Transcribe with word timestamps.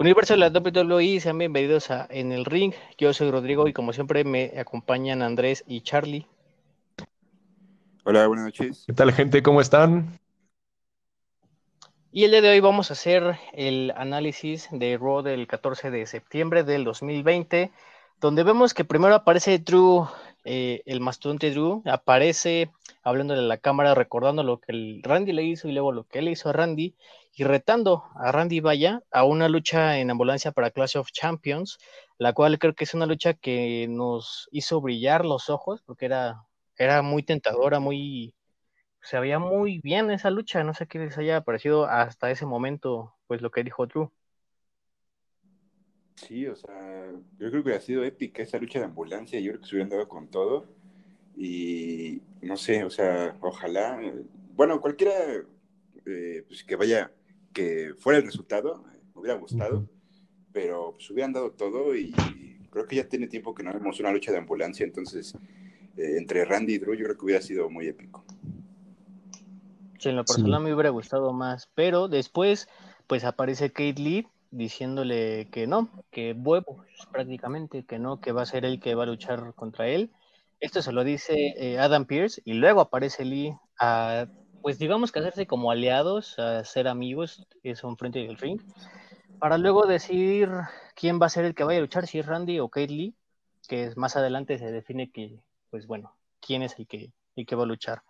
Universo 0.00 0.34
de 0.34 0.38
la 0.38 0.50
WWE, 0.50 1.18
sean 1.18 1.38
bienvenidos 1.38 1.90
a 1.90 2.06
En 2.08 2.30
el 2.30 2.44
Ring. 2.44 2.72
Yo 2.98 3.12
soy 3.12 3.32
Rodrigo 3.32 3.66
y 3.66 3.72
como 3.72 3.92
siempre 3.92 4.22
me 4.22 4.52
acompañan 4.56 5.22
Andrés 5.22 5.64
y 5.66 5.80
Charlie. 5.80 6.24
Hola, 8.04 8.28
buenas 8.28 8.44
noches. 8.44 8.84
¿Qué 8.86 8.92
tal, 8.92 9.10
gente? 9.10 9.42
¿Cómo 9.42 9.60
están? 9.60 10.20
Y 12.12 12.22
el 12.22 12.30
día 12.30 12.42
de 12.42 12.50
hoy 12.50 12.60
vamos 12.60 12.90
a 12.90 12.92
hacer 12.92 13.40
el 13.52 13.92
análisis 13.96 14.68
de 14.70 14.96
Raw 14.96 15.22
del 15.22 15.48
14 15.48 15.90
de 15.90 16.06
septiembre 16.06 16.62
del 16.62 16.84
2020, 16.84 17.72
donde 18.20 18.44
vemos 18.44 18.74
que 18.74 18.84
primero 18.84 19.16
aparece 19.16 19.58
Drew, 19.58 20.06
eh, 20.44 20.80
el 20.86 21.00
mastodonte 21.00 21.50
Drew, 21.50 21.82
aparece 21.86 22.70
hablándole 23.02 23.40
a 23.40 23.44
la 23.44 23.56
cámara, 23.56 23.96
recordando 23.96 24.44
lo 24.44 24.60
que 24.60 24.70
el 24.70 25.02
Randy 25.02 25.32
le 25.32 25.42
hizo 25.42 25.66
y 25.66 25.72
luego 25.72 25.90
lo 25.90 26.04
que 26.04 26.20
él 26.20 26.28
hizo 26.28 26.50
a 26.50 26.52
Randy, 26.52 26.94
y 27.38 27.44
retando 27.44 28.02
a 28.16 28.32
Randy 28.32 28.58
Vaya 28.58 29.00
a 29.12 29.22
una 29.22 29.48
lucha 29.48 29.98
en 29.98 30.10
ambulancia 30.10 30.50
para 30.50 30.72
Clash 30.72 30.96
of 30.96 31.12
Champions, 31.12 31.78
la 32.18 32.32
cual 32.32 32.58
creo 32.58 32.74
que 32.74 32.82
es 32.82 32.94
una 32.94 33.06
lucha 33.06 33.32
que 33.32 33.86
nos 33.88 34.48
hizo 34.50 34.80
brillar 34.80 35.24
los 35.24 35.48
ojos, 35.48 35.80
porque 35.86 36.06
era, 36.06 36.42
era 36.76 37.00
muy 37.00 37.22
tentadora, 37.22 37.78
muy 37.78 38.34
se 39.00 39.20
veía 39.20 39.38
muy 39.38 39.78
bien 39.78 40.10
esa 40.10 40.30
lucha, 40.30 40.64
no 40.64 40.74
sé 40.74 40.88
qué 40.88 40.98
les 40.98 41.16
haya 41.16 41.42
parecido 41.42 41.86
hasta 41.86 42.28
ese 42.32 42.44
momento, 42.44 43.14
pues 43.28 43.40
lo 43.40 43.52
que 43.52 43.62
dijo 43.62 43.86
Drew. 43.86 44.10
Sí, 46.16 46.44
o 46.48 46.56
sea, 46.56 47.12
yo 47.38 47.50
creo 47.50 47.62
que 47.62 47.74
ha 47.74 47.80
sido 47.80 48.02
épica 48.02 48.42
esa 48.42 48.58
lucha 48.58 48.80
de 48.80 48.86
ambulancia, 48.86 49.38
yo 49.38 49.52
creo 49.52 49.60
que 49.60 49.68
se 49.68 49.76
hubieran 49.76 49.90
dado 49.90 50.08
con 50.08 50.26
todo. 50.26 50.66
Y 51.36 52.20
no 52.42 52.56
sé, 52.56 52.82
o 52.82 52.90
sea, 52.90 53.36
ojalá, 53.40 54.00
bueno, 54.56 54.80
cualquiera 54.80 55.14
eh, 56.04 56.42
pues 56.48 56.64
que 56.64 56.74
vaya, 56.74 57.12
que 57.58 57.94
fuera 57.98 58.20
el 58.20 58.24
resultado, 58.24 58.84
me 59.14 59.20
hubiera 59.20 59.36
gustado, 59.36 59.84
pero 60.52 60.92
pues 60.92 61.10
hubieran 61.10 61.32
dado 61.32 61.50
todo 61.50 61.96
y 61.96 62.12
creo 62.70 62.86
que 62.86 62.94
ya 62.94 63.08
tiene 63.08 63.26
tiempo 63.26 63.52
que 63.52 63.64
no 63.64 63.72
vemos 63.72 63.98
una 63.98 64.12
lucha 64.12 64.30
de 64.30 64.38
ambulancia, 64.38 64.86
entonces 64.86 65.34
eh, 65.96 66.18
entre 66.18 66.44
Randy 66.44 66.74
y 66.74 66.78
Drew 66.78 66.94
yo 66.94 67.04
creo 67.06 67.18
que 67.18 67.24
hubiera 67.24 67.42
sido 67.42 67.68
muy 67.68 67.88
épico. 67.88 68.24
Sí, 69.98 70.10
en 70.10 70.14
lo 70.14 70.24
personal 70.24 70.62
me 70.62 70.72
hubiera 70.72 70.90
gustado 70.90 71.32
más, 71.32 71.68
pero 71.74 72.06
después 72.06 72.68
pues 73.08 73.24
aparece 73.24 73.72
Kate 73.72 74.00
Lee 74.00 74.28
diciéndole 74.52 75.48
que 75.50 75.66
no, 75.66 75.90
que 76.12 76.34
huevos 76.34 76.86
prácticamente, 77.10 77.82
que 77.82 77.98
no, 77.98 78.20
que 78.20 78.30
va 78.30 78.42
a 78.42 78.46
ser 78.46 78.64
él 78.66 78.78
que 78.78 78.94
va 78.94 79.02
a 79.02 79.06
luchar 79.06 79.52
contra 79.56 79.88
él. 79.88 80.12
Esto 80.60 80.80
se 80.80 80.92
lo 80.92 81.02
dice 81.02 81.54
eh, 81.56 81.80
Adam 81.80 82.04
Pierce 82.04 82.40
y 82.44 82.52
luego 82.52 82.80
aparece 82.80 83.24
Lee 83.24 83.52
a, 83.80 84.28
pues 84.62 84.78
digamos 84.78 85.12
que 85.12 85.20
hacerse 85.20 85.46
como 85.46 85.70
aliados, 85.70 86.38
a 86.38 86.64
ser 86.64 86.88
amigos, 86.88 87.46
eso 87.62 87.94
frente 87.96 88.20
del 88.20 88.36
ring, 88.36 88.60
para 89.38 89.58
luego 89.58 89.86
decidir 89.86 90.50
quién 90.94 91.20
va 91.20 91.26
a 91.26 91.30
ser 91.30 91.44
el 91.44 91.54
que 91.54 91.64
vaya 91.64 91.78
a 91.78 91.82
luchar, 91.82 92.06
si 92.06 92.18
es 92.18 92.26
Randy 92.26 92.60
o 92.60 92.68
Kate 92.68 92.88
Lee, 92.88 93.14
que 93.68 93.92
más 93.96 94.16
adelante 94.16 94.58
se 94.58 94.72
define 94.72 95.10
que, 95.10 95.40
pues 95.70 95.86
bueno, 95.86 96.16
quién 96.40 96.62
es 96.62 96.78
el 96.78 96.86
que, 96.86 97.12
el 97.36 97.46
que 97.46 97.56
va 97.56 97.64
a 97.64 97.66
luchar. 97.66 98.02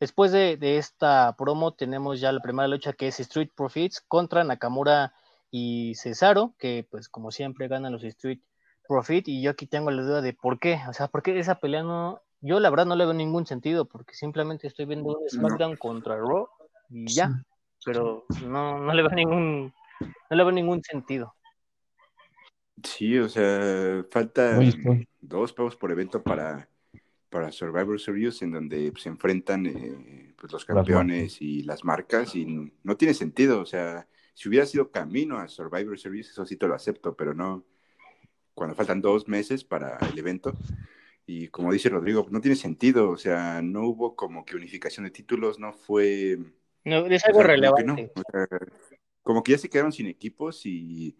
Después 0.00 0.30
de, 0.30 0.56
de, 0.56 0.78
esta 0.78 1.34
promo 1.36 1.74
tenemos 1.74 2.20
ya 2.20 2.30
la 2.30 2.40
primera 2.40 2.68
lucha 2.68 2.92
que 2.92 3.08
es 3.08 3.18
Street 3.18 3.50
Profits 3.56 4.00
contra 4.00 4.44
Nakamura 4.44 5.12
y 5.50 5.94
Cesaro, 5.96 6.54
que 6.58 6.86
pues 6.88 7.08
como 7.08 7.32
siempre 7.32 7.66
ganan 7.66 7.92
los 7.92 8.04
Street 8.04 8.40
Profit 8.86 9.26
y 9.28 9.42
yo 9.42 9.50
aquí 9.50 9.66
tengo 9.66 9.90
la 9.90 10.02
duda 10.02 10.20
de 10.22 10.34
por 10.34 10.60
qué, 10.60 10.80
o 10.88 10.92
sea, 10.92 11.08
por 11.08 11.22
qué 11.22 11.38
esa 11.38 11.56
pelea 11.56 11.82
no, 11.82 12.22
yo 12.40 12.60
la 12.60 12.70
verdad 12.70 12.86
no 12.86 12.96
le 12.96 13.04
veo 13.04 13.14
ningún 13.14 13.46
sentido 13.46 13.86
porque 13.86 14.14
simplemente 14.14 14.66
estoy 14.66 14.86
viendo 14.86 15.18
un 15.18 15.28
SmackDown 15.28 15.76
contra 15.76 16.16
Raw 16.16 16.48
y 16.90 17.06
ya, 17.06 17.44
pero 17.84 18.24
no, 18.46 18.78
no 18.78 18.94
le 18.94 19.02
veo 19.02 19.12
ningún, 19.12 19.72
no 20.00 20.36
le 20.36 20.42
veo 20.42 20.52
ningún 20.52 20.82
sentido. 20.82 21.34
Sí, 22.82 23.18
o 23.18 23.28
sea, 23.28 24.04
falta 24.10 24.58
dos 25.20 25.52
pagos 25.52 25.74
por 25.74 25.90
evento 25.90 26.22
para, 26.22 26.68
para 27.28 27.50
Survivor 27.50 28.00
Series 28.00 28.40
en 28.42 28.52
donde 28.52 28.92
se 28.96 29.08
enfrentan 29.08 29.66
eh, 29.66 30.34
pues, 30.38 30.52
los 30.52 30.64
campeones 30.64 31.42
y 31.42 31.62
las 31.64 31.84
marcas 31.84 32.36
y 32.36 32.72
no 32.84 32.96
tiene 32.96 33.14
sentido, 33.14 33.60
o 33.60 33.66
sea, 33.66 34.06
si 34.34 34.48
hubiera 34.48 34.64
sido 34.64 34.92
camino 34.92 35.38
a 35.38 35.48
Survivor 35.48 35.98
Series, 35.98 36.30
eso 36.30 36.46
sí 36.46 36.56
te 36.56 36.68
lo 36.68 36.74
acepto, 36.74 37.16
pero 37.16 37.34
no, 37.34 37.64
cuando 38.54 38.76
faltan 38.76 39.00
dos 39.00 39.26
meses 39.26 39.64
para 39.64 39.98
el 39.98 40.16
evento. 40.16 40.52
Y 41.30 41.48
como 41.48 41.70
dice 41.70 41.90
Rodrigo, 41.90 42.26
no 42.30 42.40
tiene 42.40 42.56
sentido, 42.56 43.10
o 43.10 43.18
sea, 43.18 43.60
no 43.60 43.82
hubo 43.82 44.16
como 44.16 44.46
que 44.46 44.56
unificación 44.56 45.04
de 45.04 45.10
títulos, 45.10 45.58
no 45.58 45.74
fue... 45.74 46.38
No, 46.86 47.04
es 47.04 47.22
algo 47.26 47.42
relevante. 47.42 48.10
Como 49.22 49.42
que, 49.42 49.52
ya 49.52 49.58
se 49.58 49.68
quedaron 49.68 49.92
sin 49.92 50.06
equipos 50.06 50.62
y 50.64 51.18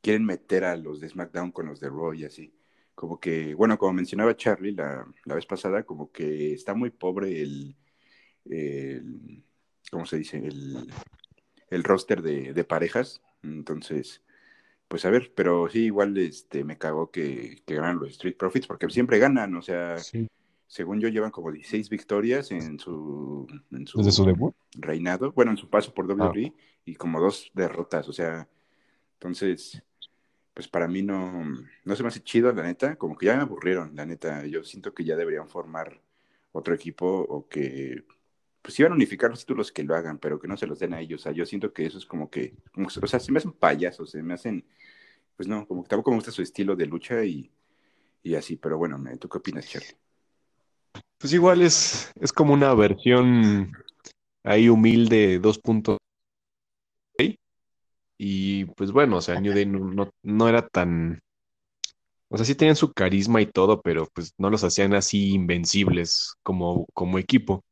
quieren 0.00 0.24
meter 0.24 0.62
a 0.62 0.76
los 0.76 1.00
de 1.00 1.08
SmackDown 1.08 1.50
con 1.50 1.66
los 1.66 1.80
de 1.80 1.88
Raw 1.88 2.14
y 2.14 2.26
así. 2.26 2.54
Como 2.94 3.18
que, 3.18 3.56
bueno, 3.56 3.76
como 3.76 3.92
mencionaba 3.92 4.36
Charlie 4.36 4.70
la, 4.70 5.04
la 5.24 5.34
vez 5.34 5.46
pasada, 5.46 5.82
como 5.82 6.12
que 6.12 6.52
está 6.52 6.74
muy 6.74 6.90
pobre 6.90 7.42
el, 7.42 7.74
el 8.44 9.42
¿cómo 9.90 10.06
se 10.06 10.18
dice? 10.18 10.38
El, 10.38 10.92
el 11.70 11.82
roster 11.82 12.22
de, 12.22 12.52
de 12.52 12.64
parejas. 12.64 13.20
Entonces, 13.42 14.22
pues 14.90 15.04
a 15.04 15.10
ver, 15.10 15.32
pero 15.36 15.68
sí, 15.68 15.84
igual 15.84 16.18
este, 16.18 16.64
me 16.64 16.76
cago 16.76 17.12
que, 17.12 17.62
que 17.64 17.76
ganan 17.76 18.00
los 18.00 18.10
Street 18.10 18.36
Profits, 18.36 18.66
porque 18.66 18.90
siempre 18.90 19.20
ganan, 19.20 19.54
o 19.54 19.62
sea, 19.62 19.94
según 20.66 20.98
yo 20.98 21.06
llevan 21.08 21.30
como 21.30 21.52
16 21.52 21.88
victorias 21.88 22.50
en 22.50 22.76
su, 22.80 23.46
en 23.70 23.86
su, 23.86 23.98
¿Desde 23.98 24.10
su 24.10 24.24
debut? 24.24 24.52
reinado, 24.72 25.30
bueno, 25.30 25.52
en 25.52 25.58
su 25.58 25.70
paso 25.70 25.94
por 25.94 26.10
WWE, 26.10 26.52
ah. 26.52 26.60
y 26.84 26.96
como 26.96 27.20
dos 27.20 27.52
derrotas, 27.54 28.08
o 28.08 28.12
sea, 28.12 28.48
entonces, 29.12 29.80
pues 30.54 30.66
para 30.66 30.88
mí 30.88 31.02
no, 31.02 31.44
no 31.84 31.94
se 31.94 32.02
me 32.02 32.08
hace 32.08 32.24
chido, 32.24 32.52
la 32.52 32.64
neta, 32.64 32.96
como 32.96 33.16
que 33.16 33.26
ya 33.26 33.36
me 33.36 33.42
aburrieron, 33.42 33.94
la 33.94 34.04
neta, 34.04 34.44
yo 34.46 34.64
siento 34.64 34.92
que 34.92 35.04
ya 35.04 35.14
deberían 35.14 35.48
formar 35.48 36.02
otro 36.50 36.74
equipo 36.74 37.06
o 37.06 37.46
que 37.46 38.02
pues 38.62 38.78
iban 38.78 38.92
a 38.92 38.94
unificar 38.94 39.30
los 39.30 39.40
títulos 39.40 39.72
que 39.72 39.84
lo 39.84 39.94
hagan, 39.94 40.18
pero 40.18 40.38
que 40.38 40.48
no 40.48 40.56
se 40.56 40.66
los 40.66 40.78
den 40.78 40.94
a 40.94 41.00
ellos. 41.00 41.22
O 41.22 41.24
sea, 41.24 41.32
yo 41.32 41.46
siento 41.46 41.72
que 41.72 41.86
eso 41.86 41.98
es 41.98 42.06
como 42.06 42.30
que, 42.30 42.54
o 42.76 43.06
sea, 43.06 43.20
se 43.20 43.32
me 43.32 43.38
hacen 43.38 43.52
payasos, 43.52 44.10
se 44.10 44.22
me 44.22 44.34
hacen, 44.34 44.64
pues 45.36 45.48
no, 45.48 45.66
como 45.66 45.82
que 45.82 45.88
tampoco 45.88 46.10
me 46.10 46.16
gusta 46.16 46.30
su 46.30 46.42
estilo 46.42 46.76
de 46.76 46.86
lucha 46.86 47.24
y, 47.24 47.50
y 48.22 48.34
así, 48.34 48.56
pero 48.56 48.78
bueno, 48.78 49.02
¿tú 49.18 49.28
qué 49.28 49.38
opinas, 49.38 49.68
Charlie? 49.68 49.96
Pues 51.18 51.32
igual 51.32 51.62
es, 51.62 52.12
es 52.20 52.32
como 52.32 52.54
una 52.54 52.74
versión 52.74 53.72
ahí 54.42 54.68
humilde 54.68 55.40
2.0 55.40 55.98
y 58.22 58.66
pues 58.66 58.92
bueno, 58.92 59.16
o 59.16 59.20
sea, 59.22 59.40
New 59.40 59.54
Day 59.54 59.64
no, 59.64 60.12
no, 60.22 60.48
era 60.48 60.68
tan, 60.68 61.20
o 62.28 62.36
sea, 62.36 62.44
sí 62.44 62.54
tenían 62.54 62.76
su 62.76 62.92
carisma 62.92 63.40
y 63.40 63.46
todo, 63.46 63.80
pero 63.80 64.06
pues 64.12 64.34
no 64.36 64.50
los 64.50 64.62
hacían 64.62 64.92
así 64.92 65.32
invencibles 65.32 66.34
como, 66.42 66.84
como 66.92 67.18
equipo. 67.18 67.64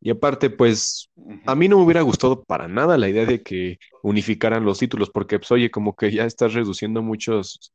Y 0.00 0.10
aparte, 0.10 0.50
pues 0.50 1.10
a 1.46 1.54
mí 1.56 1.68
no 1.68 1.78
me 1.78 1.84
hubiera 1.84 2.02
gustado 2.02 2.44
para 2.44 2.68
nada 2.68 2.96
la 2.98 3.08
idea 3.08 3.26
de 3.26 3.42
que 3.42 3.78
unificaran 4.02 4.64
los 4.64 4.78
títulos, 4.78 5.10
porque 5.10 5.38
pues 5.38 5.50
oye, 5.50 5.70
como 5.70 5.96
que 5.96 6.12
ya 6.12 6.24
estás 6.24 6.54
reduciendo 6.54 7.02
muchos 7.02 7.72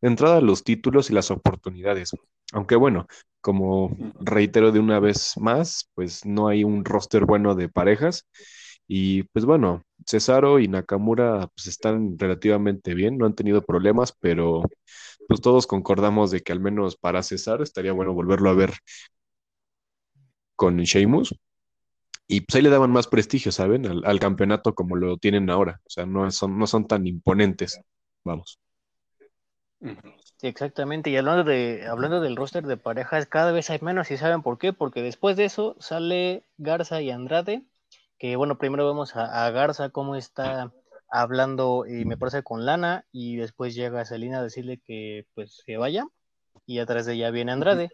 de 0.00 0.08
entrada 0.08 0.40
los 0.40 0.64
títulos 0.64 1.10
y 1.10 1.12
las 1.14 1.30
oportunidades. 1.30 2.12
Aunque 2.52 2.76
bueno, 2.76 3.06
como 3.42 3.94
reitero 4.20 4.72
de 4.72 4.80
una 4.80 5.00
vez 5.00 5.34
más, 5.38 5.90
pues 5.94 6.24
no 6.24 6.48
hay 6.48 6.64
un 6.64 6.84
roster 6.84 7.26
bueno 7.26 7.54
de 7.54 7.68
parejas. 7.68 8.26
Y 8.88 9.24
pues 9.24 9.44
bueno, 9.44 9.82
Cesaro 10.06 10.58
y 10.60 10.68
Nakamura 10.68 11.48
pues 11.54 11.66
están 11.66 12.18
relativamente 12.18 12.94
bien, 12.94 13.18
no 13.18 13.26
han 13.26 13.34
tenido 13.34 13.62
problemas, 13.64 14.12
pero 14.20 14.62
pues 15.28 15.40
todos 15.40 15.66
concordamos 15.66 16.30
de 16.30 16.40
que 16.42 16.52
al 16.52 16.60
menos 16.60 16.96
para 16.96 17.22
Cesaro 17.22 17.64
estaría 17.64 17.92
bueno 17.92 18.14
volverlo 18.14 18.50
a 18.50 18.54
ver 18.54 18.72
con 20.56 20.76
Sheamus 20.84 21.34
y 22.28 22.40
pues 22.40 22.56
ahí 22.56 22.62
le 22.62 22.70
daban 22.70 22.90
más 22.90 23.06
prestigio, 23.06 23.52
¿saben? 23.52 23.86
Al, 24.04 24.20
campeonato 24.20 24.74
como 24.74 24.96
lo 24.96 25.16
tienen 25.16 25.48
ahora. 25.48 25.80
O 25.84 25.90
sea, 25.90 26.06
no 26.06 26.30
son, 26.30 26.58
no 26.58 26.66
son 26.66 26.86
tan 26.86 27.06
imponentes. 27.06 27.80
Vamos. 28.24 28.58
exactamente. 30.42 31.10
Y 31.10 31.16
hablando 31.16 31.44
de, 31.44 31.86
hablando 31.86 32.20
del 32.20 32.34
roster 32.34 32.66
de 32.66 32.76
parejas, 32.76 33.26
cada 33.26 33.52
vez 33.52 33.70
hay 33.70 33.78
menos, 33.80 34.10
y 34.10 34.16
saben 34.16 34.42
por 34.42 34.58
qué, 34.58 34.72
porque 34.72 35.02
después 35.02 35.36
de 35.36 35.44
eso 35.44 35.76
sale 35.78 36.42
Garza 36.58 37.00
y 37.00 37.10
Andrade, 37.10 37.62
que 38.18 38.34
bueno, 38.34 38.58
primero 38.58 38.86
vemos 38.86 39.14
a, 39.14 39.48
Garza 39.50 39.90
cómo 39.90 40.16
está 40.16 40.72
hablando, 41.08 41.84
y 41.86 42.04
me 42.06 42.16
parece 42.16 42.42
con 42.42 42.66
Lana, 42.66 43.04
y 43.12 43.36
después 43.36 43.76
llega 43.76 44.04
Selina 44.04 44.40
a 44.40 44.42
decirle 44.42 44.80
que 44.84 45.26
pues 45.34 45.62
se 45.64 45.76
vaya, 45.76 46.04
y 46.66 46.80
atrás 46.80 47.06
de 47.06 47.14
ella 47.14 47.30
viene 47.30 47.52
Andrade 47.52 47.90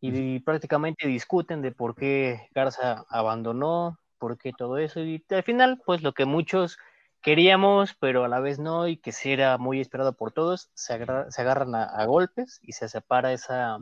y 0.00 0.40
prácticamente 0.40 1.08
discuten 1.08 1.62
de 1.62 1.72
por 1.72 1.94
qué 1.94 2.48
Garza 2.54 3.04
abandonó, 3.08 3.98
por 4.18 4.38
qué 4.38 4.52
todo 4.52 4.78
eso, 4.78 5.00
y 5.00 5.24
al 5.30 5.42
final, 5.42 5.82
pues 5.84 6.02
lo 6.02 6.12
que 6.12 6.24
muchos 6.24 6.78
queríamos, 7.22 7.94
pero 7.98 8.24
a 8.24 8.28
la 8.28 8.40
vez 8.40 8.58
no, 8.58 8.86
y 8.88 8.98
que 8.98 9.12
sí 9.12 9.32
era 9.32 9.58
muy 9.58 9.80
esperado 9.80 10.12
por 10.12 10.32
todos, 10.32 10.70
se, 10.74 10.94
agarran 10.94 11.74
a, 11.74 12.04
golpes 12.04 12.60
y 12.62 12.72
se 12.72 12.88
separa 12.88 13.32
esa, 13.32 13.78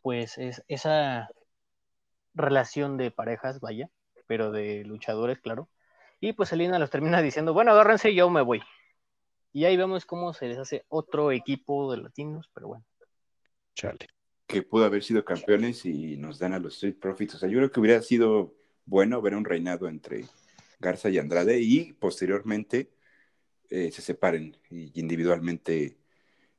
pues 0.00 0.38
es, 0.38 0.64
esa 0.68 1.28
relación 2.34 2.96
de 2.96 3.10
parejas, 3.10 3.60
vaya, 3.60 3.90
pero 4.26 4.52
de 4.52 4.84
luchadores, 4.84 5.38
claro. 5.38 5.68
Y 6.20 6.32
pues 6.32 6.48
Selina 6.50 6.78
los 6.78 6.90
termina 6.90 7.20
diciendo, 7.20 7.52
bueno, 7.52 7.72
agárrense, 7.72 8.14
yo 8.14 8.30
me 8.30 8.42
voy. 8.42 8.62
Y 9.52 9.66
ahí 9.66 9.76
vemos 9.76 10.06
cómo 10.06 10.32
se 10.32 10.46
les 10.46 10.58
hace 10.58 10.84
otro 10.88 11.30
equipo 11.30 11.92
de 11.92 12.02
latinos, 12.02 12.48
pero 12.54 12.68
bueno. 12.68 12.84
Chale. 13.74 14.08
Que 14.52 14.62
pudo 14.62 14.84
haber 14.84 15.02
sido 15.02 15.24
campeones 15.24 15.86
y 15.86 16.16
nos 16.18 16.38
dan 16.38 16.52
a 16.52 16.58
los 16.58 16.74
Street 16.74 16.96
Profits. 17.00 17.36
O 17.36 17.38
sea, 17.38 17.48
yo 17.48 17.58
creo 17.58 17.70
que 17.70 17.80
hubiera 17.80 18.02
sido 18.02 18.54
bueno 18.84 19.22
ver 19.22 19.34
un 19.34 19.44
reinado 19.44 19.88
entre 19.88 20.26
Garza 20.78 21.08
y 21.08 21.18
Andrade 21.18 21.60
y 21.60 21.94
posteriormente 21.94 22.90
eh, 23.70 23.90
se 23.90 24.02
separen 24.02 24.56
y 24.68 25.00
individualmente 25.00 25.96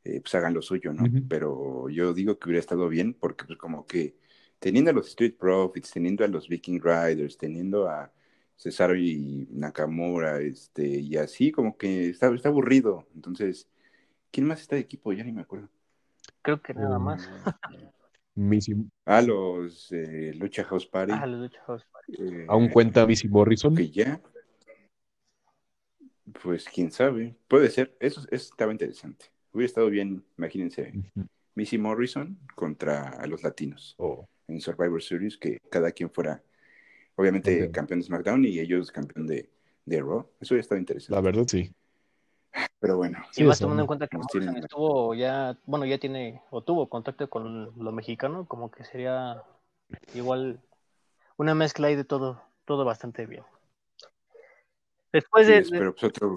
eh, 0.04 0.22
pues 0.22 0.34
hagan 0.36 0.54
lo 0.54 0.62
suyo, 0.62 0.92
¿no? 0.94 1.04
Pero 1.30 1.88
yo 1.90 2.14
digo 2.14 2.40
que 2.40 2.50
hubiera 2.50 2.60
estado 2.60 2.90
bien 2.90 3.14
porque 3.14 3.46
pues 3.46 3.60
como 3.60 3.86
que 3.86 4.16
teniendo 4.58 4.92
a 4.92 4.94
los 4.94 5.10
Street 5.10 5.36
Profits, 5.38 5.92
teniendo 5.92 6.26
a 6.26 6.28
los 6.28 6.48
Viking 6.48 6.80
Riders, 6.82 7.38
teniendo 7.38 7.88
a 7.88 8.12
Cesaro 8.56 8.96
y 8.96 9.48
Nakamura, 9.52 10.42
este, 10.42 10.88
y 10.88 11.18
así 11.18 11.52
como 11.52 11.78
que 11.78 12.10
está, 12.10 12.34
está 12.34 12.50
aburrido. 12.50 13.08
Entonces, 13.14 13.70
¿quién 14.32 14.48
más 14.48 14.62
está 14.62 14.76
de 14.76 14.82
equipo? 14.82 15.14
Ya 15.14 15.24
ni 15.24 15.32
me 15.32 15.42
acuerdo. 15.42 15.70
Creo 16.42 16.62
que 16.62 16.74
nada 16.74 17.00
más. 17.00 17.30
Missy, 18.36 18.76
A 19.06 19.22
los 19.22 19.92
eh, 19.92 20.34
Lucha 20.36 20.64
House 20.64 20.88
Party. 20.88 21.14
Ah, 21.16 21.26
los 21.28 21.42
Lucha 21.42 21.62
House 21.68 21.86
Party. 21.92 22.14
eh, 22.20 22.46
¿Aún 22.50 22.70
cuenta 22.70 23.06
Missy 23.06 23.28
Morrison? 23.28 23.76
que 23.76 23.90
ya. 23.92 24.20
Pues 26.42 26.66
quién 26.66 26.92
sabe. 26.92 27.36
Puede 27.48 27.70
ser. 27.70 27.96
Eso, 28.00 28.22
eso 28.32 28.50
estaba 28.52 28.72
interesante. 28.72 29.26
Hubiera 29.52 29.68
estado 29.68 29.90
bien, 29.90 30.24
imagínense. 30.38 30.94
Missy 31.56 31.78
Morrison 31.78 32.40
contra 32.56 33.10
a 33.10 33.28
los 33.28 33.44
latinos 33.44 33.96
Oh, 34.00 34.28
en 34.48 34.60
Survivor 34.60 35.02
Series, 35.04 35.38
que 35.38 35.60
cada 35.70 35.92
quien 35.92 36.10
fuera, 36.10 36.42
obviamente, 37.16 37.70
campeón 37.70 38.00
de 38.00 38.06
SmackDown 38.08 38.46
y 38.46 38.60
ellos 38.60 38.92
campeón 38.92 39.28
de, 39.28 39.52
de 39.86 40.02
Raw. 40.02 40.28
Eso 40.40 40.56
hubiera 40.56 40.62
estado 40.62 40.80
interesante. 40.80 41.14
la 41.14 41.22
verdad, 41.22 41.46
sí. 41.48 41.72
Pero 42.80 42.98
bueno, 42.98 43.18
Sí, 43.32 43.42
y 43.44 43.46
más 43.46 43.58
eso, 43.58 43.66
tomando 43.66 43.84
en 43.84 43.88
cuenta 43.88 44.08
que 44.08 44.18
tienen- 44.32 44.58
estuvo 44.58 45.14
ya, 45.16 45.58
bueno, 45.66 45.86
ya 45.86 45.98
tiene, 45.98 46.42
o 46.52 46.62
tuvo 46.64 46.90
contacto 46.90 47.30
con 47.30 47.72
lo 47.84 47.92
mexicano, 47.92 48.46
como 48.48 48.70
que 48.72 48.84
sería 48.84 49.44
igual 50.14 50.60
una 51.38 51.56
mezcla 51.56 51.88
ahí 51.88 51.96
de 51.96 52.04
todo, 52.04 52.42
todo 52.66 52.86
bastante 52.86 53.26
bien. 53.26 53.44
Después 55.12 55.48
sí, 55.48 55.54
de, 55.54 55.60
es- 55.60 55.72
pero 55.72 55.94
pues 55.94 56.04
otro. 56.04 56.36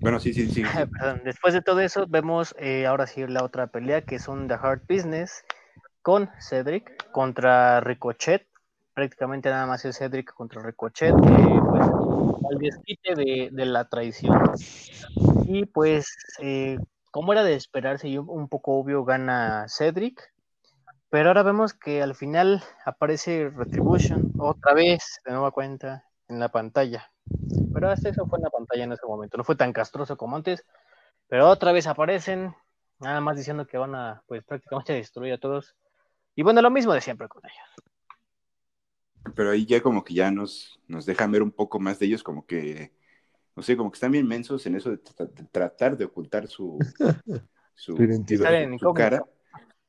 Bueno, 0.00 0.18
sí, 0.18 0.32
sí, 0.32 0.48
sí. 0.48 0.62
Perdón, 0.98 1.24
después 1.24 1.54
de 1.54 1.62
todo 1.62 1.80
eso, 1.80 2.06
vemos 2.08 2.54
eh, 2.58 2.86
ahora 2.86 3.06
sí 3.06 3.26
la 3.26 3.44
otra 3.44 3.68
pelea 3.68 4.02
que 4.02 4.18
son 4.18 4.48
The 4.48 4.54
Hard 4.54 4.82
Business 4.88 5.44
con 6.02 6.30
Cedric 6.40 7.10
contra 7.12 7.80
Ricochet. 7.80 8.46
Prácticamente 9.00 9.48
nada 9.48 9.64
más 9.64 9.82
es 9.86 9.96
Cedric 9.96 10.34
contra 10.34 10.62
Ricochet, 10.62 11.14
pues 11.16 11.86
al 12.50 12.58
desquite 12.58 13.14
de, 13.14 13.64
la 13.64 13.88
traición. 13.88 14.38
Y 15.46 15.64
pues, 15.64 16.14
eh, 16.38 16.78
como 17.10 17.32
era 17.32 17.42
de 17.42 17.54
esperarse 17.54 18.08
y 18.08 18.18
un 18.18 18.46
poco 18.50 18.74
obvio, 18.74 19.02
gana 19.06 19.64
Cedric. 19.70 20.34
Pero 21.08 21.28
ahora 21.28 21.42
vemos 21.42 21.72
que 21.72 22.02
al 22.02 22.14
final 22.14 22.62
aparece 22.84 23.48
Retribution 23.48 24.34
otra 24.36 24.74
vez, 24.74 25.22
de 25.24 25.32
nueva 25.32 25.50
cuenta, 25.50 26.04
en 26.28 26.38
la 26.38 26.50
pantalla. 26.50 27.10
Pero 27.72 27.88
hasta 27.88 28.10
eso 28.10 28.26
fue 28.26 28.38
en 28.38 28.42
la 28.42 28.50
pantalla 28.50 28.84
en 28.84 28.92
ese 28.92 29.06
momento. 29.06 29.38
No 29.38 29.44
fue 29.44 29.56
tan 29.56 29.72
castroso 29.72 30.18
como 30.18 30.36
antes. 30.36 30.66
Pero 31.26 31.48
otra 31.48 31.72
vez 31.72 31.86
aparecen, 31.86 32.54
nada 32.98 33.22
más 33.22 33.38
diciendo 33.38 33.66
que 33.66 33.78
van 33.78 33.94
a, 33.94 34.22
pues 34.26 34.44
prácticamente 34.44 34.92
destruir 34.92 35.32
a 35.32 35.38
todos. 35.38 35.74
Y 36.36 36.42
bueno, 36.42 36.60
lo 36.60 36.70
mismo 36.70 36.92
de 36.92 37.00
siempre 37.00 37.28
con 37.28 37.42
ellos. 37.46 37.90
Pero 39.34 39.50
ahí 39.50 39.66
ya 39.66 39.80
como 39.82 40.02
que 40.04 40.14
ya 40.14 40.30
nos, 40.30 40.80
nos 40.88 41.06
dejan 41.06 41.30
ver 41.32 41.42
un 41.42 41.50
poco 41.50 41.78
más 41.78 41.98
de 41.98 42.06
ellos, 42.06 42.22
como 42.22 42.46
que, 42.46 42.92
no 43.56 43.62
sé, 43.62 43.76
como 43.76 43.90
que 43.90 43.96
están 43.96 44.12
bien 44.12 44.26
mensos 44.26 44.64
en 44.66 44.74
eso 44.76 44.90
de, 44.90 45.02
tra- 45.02 45.30
de 45.32 45.44
tratar 45.44 45.96
de 45.96 46.04
ocultar 46.06 46.46
su, 46.48 46.78
su, 47.74 47.96
Su 48.78 48.94
cara. 48.94 49.24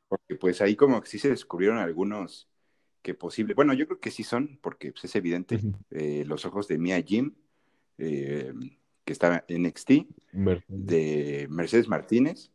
Porque 0.08 0.36
pues 0.36 0.62
ahí 0.62 0.76
como 0.76 1.00
que 1.02 1.08
sí 1.10 1.18
se 1.20 1.30
descubrieron 1.30 1.78
algunos 1.78 2.50
que 3.02 3.14
posible, 3.14 3.54
bueno, 3.54 3.74
yo 3.74 3.88
creo 3.88 4.00
que 4.00 4.12
sí 4.12 4.24
son, 4.24 4.60
porque 4.62 4.92
pues, 4.92 5.06
es 5.06 5.16
evidente, 5.16 5.60
eh, 5.90 6.24
los 6.28 6.46
ojos 6.46 6.68
de 6.68 6.78
Mia 6.78 7.02
Jim, 7.02 7.34
eh, 7.98 8.54
que 9.06 9.14
estaba 9.14 9.44
en 9.48 9.66
NXT, 9.66 9.92
Mer- 10.34 10.64
de 10.68 11.48
Mercedes 11.50 11.88
Martínez, 11.88 12.52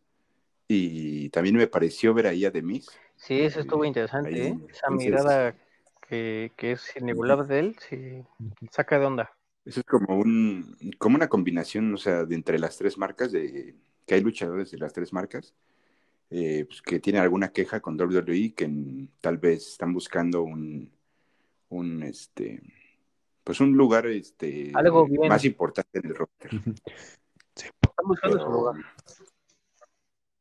y 0.68 1.30
también 1.30 1.56
me 1.56 1.66
pareció 1.66 2.12
ver 2.14 2.26
ahí 2.26 2.44
a 2.44 2.50
Demis. 2.50 2.88
Sí, 3.16 3.40
eso 3.40 3.60
estuvo 3.60 3.84
Eh, 3.84 3.88
interesante, 3.88 4.28
ahí, 4.28 4.40
¿eh? 4.40 4.58
Esa 4.70 4.86
entonces- 4.88 5.08
mirada 5.10 5.56
que, 6.08 6.52
que 6.56 6.72
es 6.72 6.96
inigualable 6.96 7.46
de 7.46 7.58
él, 7.60 7.76
sí, 7.88 8.22
saca 8.70 8.98
de 8.98 9.06
onda. 9.06 9.30
Eso 9.64 9.80
es 9.80 9.86
como 9.86 10.16
un, 10.18 10.76
como 10.98 11.16
una 11.16 11.28
combinación, 11.28 11.92
o 11.92 11.96
sea, 11.96 12.24
de 12.24 12.34
entre 12.34 12.58
las 12.58 12.76
tres 12.78 12.96
marcas, 12.98 13.32
de 13.32 13.74
que 14.06 14.14
hay 14.14 14.20
luchadores 14.20 14.70
de 14.70 14.78
las 14.78 14.92
tres 14.92 15.12
marcas, 15.12 15.54
eh, 16.30 16.64
pues, 16.66 16.82
que 16.82 17.00
tienen 17.00 17.22
alguna 17.22 17.48
queja 17.52 17.80
con 17.80 17.96
WWE, 17.96 18.54
que 18.54 18.64
en- 18.64 19.10
tal 19.20 19.38
vez 19.38 19.66
están 19.68 19.92
buscando 19.92 20.42
un, 20.42 20.92
un 21.70 22.02
este, 22.04 22.62
pues 23.42 23.60
un 23.60 23.72
lugar 23.76 24.06
este 24.06 24.70
Algo 24.74 25.06
bien. 25.06 25.28
más 25.28 25.44
importante 25.44 25.98
en 25.98 26.06
el 26.06 26.14
roster. 26.14 26.54
Ujú. 26.54 26.74
Están 27.56 28.06
buscando 28.06 28.38
su 28.38 28.44
Pero, 28.44 28.56
lugar. 28.56 28.74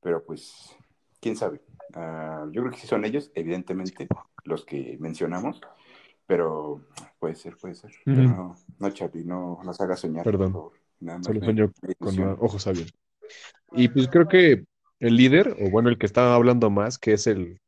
pero 0.02 0.24
pues, 0.24 0.76
quién 1.20 1.36
sabe. 1.36 1.62
Ah, 1.94 2.46
yo 2.52 2.62
creo 2.62 2.72
que 2.74 2.80
sí 2.80 2.88
son 2.88 3.06
ellos, 3.06 3.32
evidentemente, 3.34 4.08
los 4.46 4.66
que 4.66 4.98
mencionamos, 5.00 5.62
pero 6.26 6.88
puede 7.20 7.36
ser, 7.36 7.58
puede 7.58 7.76
ser. 7.76 7.92
Pero 8.04 8.22
Ujú. 8.22 8.30
no, 8.30 8.56
no, 8.80 9.24
no 9.26 9.64
nos 9.64 9.82
hagas 9.82 10.00
soñar, 10.00 10.24
Perdón. 10.24 10.54
por 10.54 10.62
favor. 10.62 10.80
Nada 11.02 11.18
más 11.20 11.28
Solo 11.28 11.40
me- 11.42 11.46
sueño 11.46 11.72
me 11.82 11.96
con 11.96 12.20
ojos 12.40 12.68
abiertos. 12.68 13.00
Y 13.74 13.90
pues 13.90 14.08
creo 14.08 14.28
que 14.28 14.66
el 15.00 15.18
líder, 15.18 15.56
o 15.60 15.70
bueno, 15.70 15.90
el 15.90 15.98
que 15.98 16.06
estaba 16.06 16.36
hablando 16.36 16.70
más, 16.70 16.98
que 16.98 17.14
es 17.14 17.28
el 17.28 17.60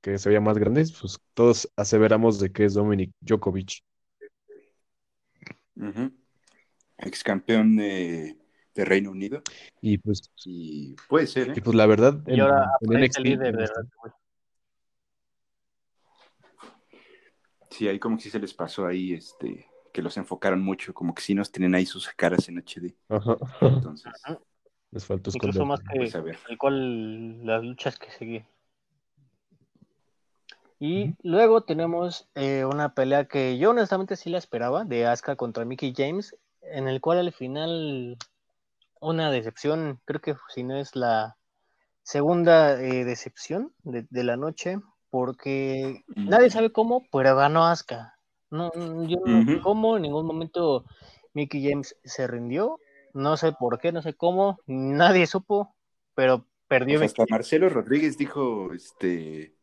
que 0.00 0.18
se 0.18 0.28
veía 0.28 0.40
más 0.40 0.58
grande, 0.58 0.84
pues 1.00 1.18
todos 1.34 1.70
aseveramos 1.76 2.40
de 2.40 2.50
que 2.50 2.64
es 2.64 2.74
Dominic 2.74 3.12
Djokovic. 3.20 3.82
Ex 6.98 7.22
campeón 7.22 7.76
de, 7.76 8.36
de 8.74 8.84
Reino 8.84 9.10
Unido. 9.10 9.42
Y 9.80 9.98
pues, 9.98 10.30
Y 10.44 10.94
puede 11.08 11.26
ser, 11.26 11.50
¿eh? 11.50 11.54
y 11.56 11.60
pues 11.60 11.76
la 11.76 11.86
verdad, 11.86 12.20
Y 12.26 12.40
ahora 12.40 12.64
en 12.80 12.88
aparece 12.88 13.04
NXT, 13.04 13.18
el 13.18 13.24
líder 13.24 13.56
de 13.56 13.68
Sí, 17.72 17.88
ahí 17.88 17.98
como 17.98 18.16
que 18.16 18.24
sí 18.24 18.30
se 18.30 18.38
les 18.38 18.52
pasó 18.52 18.86
ahí, 18.86 19.14
este, 19.14 19.66
que 19.92 20.02
los 20.02 20.16
enfocaron 20.18 20.60
mucho, 20.62 20.92
como 20.92 21.14
que 21.14 21.22
sí 21.22 21.34
nos 21.34 21.50
tienen 21.50 21.74
ahí 21.74 21.86
sus 21.86 22.08
caras 22.08 22.48
en 22.48 22.58
HD. 22.58 22.94
Ajá. 23.08 23.36
Entonces, 23.62 24.12
Les 24.90 25.06
faltó 25.06 25.30
Incluso 25.32 25.64
más 25.64 25.80
que 25.80 25.96
pues 25.96 26.14
a 26.14 26.20
ver. 26.20 26.38
el 26.48 26.58
cual 26.58 27.46
las 27.46 27.64
luchas 27.64 27.98
que 27.98 28.10
seguí. 28.10 28.44
Y 30.78 31.14
luego 31.22 31.62
tenemos 31.62 32.28
eh, 32.34 32.64
una 32.64 32.94
pelea 32.94 33.26
que 33.26 33.56
yo 33.56 33.70
honestamente 33.70 34.16
sí 34.16 34.28
la 34.28 34.38
esperaba, 34.38 34.84
de 34.84 35.06
Asuka 35.06 35.36
contra 35.36 35.64
Mickey 35.64 35.94
James, 35.96 36.36
en 36.60 36.88
el 36.88 37.00
cual 37.00 37.18
al 37.18 37.32
final 37.32 38.18
una 39.00 39.30
decepción, 39.30 40.00
creo 40.04 40.20
que 40.20 40.34
si 40.52 40.62
no 40.62 40.76
es 40.76 40.94
la 40.94 41.36
segunda 42.02 42.82
eh, 42.82 43.04
decepción 43.04 43.72
de, 43.84 44.06
de 44.10 44.24
la 44.24 44.36
noche, 44.36 44.78
porque 45.22 46.04
Mm. 46.16 46.30
nadie 46.30 46.48
sabe 46.48 46.72
cómo, 46.72 47.04
pero 47.12 47.36
ganó 47.36 47.66
Asuka. 47.66 48.16
No, 48.50 48.70
no- 48.74 49.06
yo 49.06 49.18
no 49.26 49.42
sé 49.44 49.52
Ujú. 49.52 49.60
cómo, 49.60 49.96
en 49.96 50.02
ningún 50.04 50.24
momento 50.26 50.86
Mickey 51.34 51.68
James 51.68 51.94
se 52.02 52.26
rindió, 52.26 52.78
no 53.12 53.36
sé 53.36 53.52
por 53.52 53.78
qué, 53.78 53.92
no 53.92 54.00
sé 54.00 54.14
cómo, 54.14 54.58
nadie 54.66 55.26
supo, 55.26 55.74
pero 56.14 56.46
perdió 56.66 56.98
hasta. 57.04 57.24
Marcelo 57.28 57.68
Rodríguez 57.68 58.16
dijo, 58.16 58.72
este, 58.72 59.54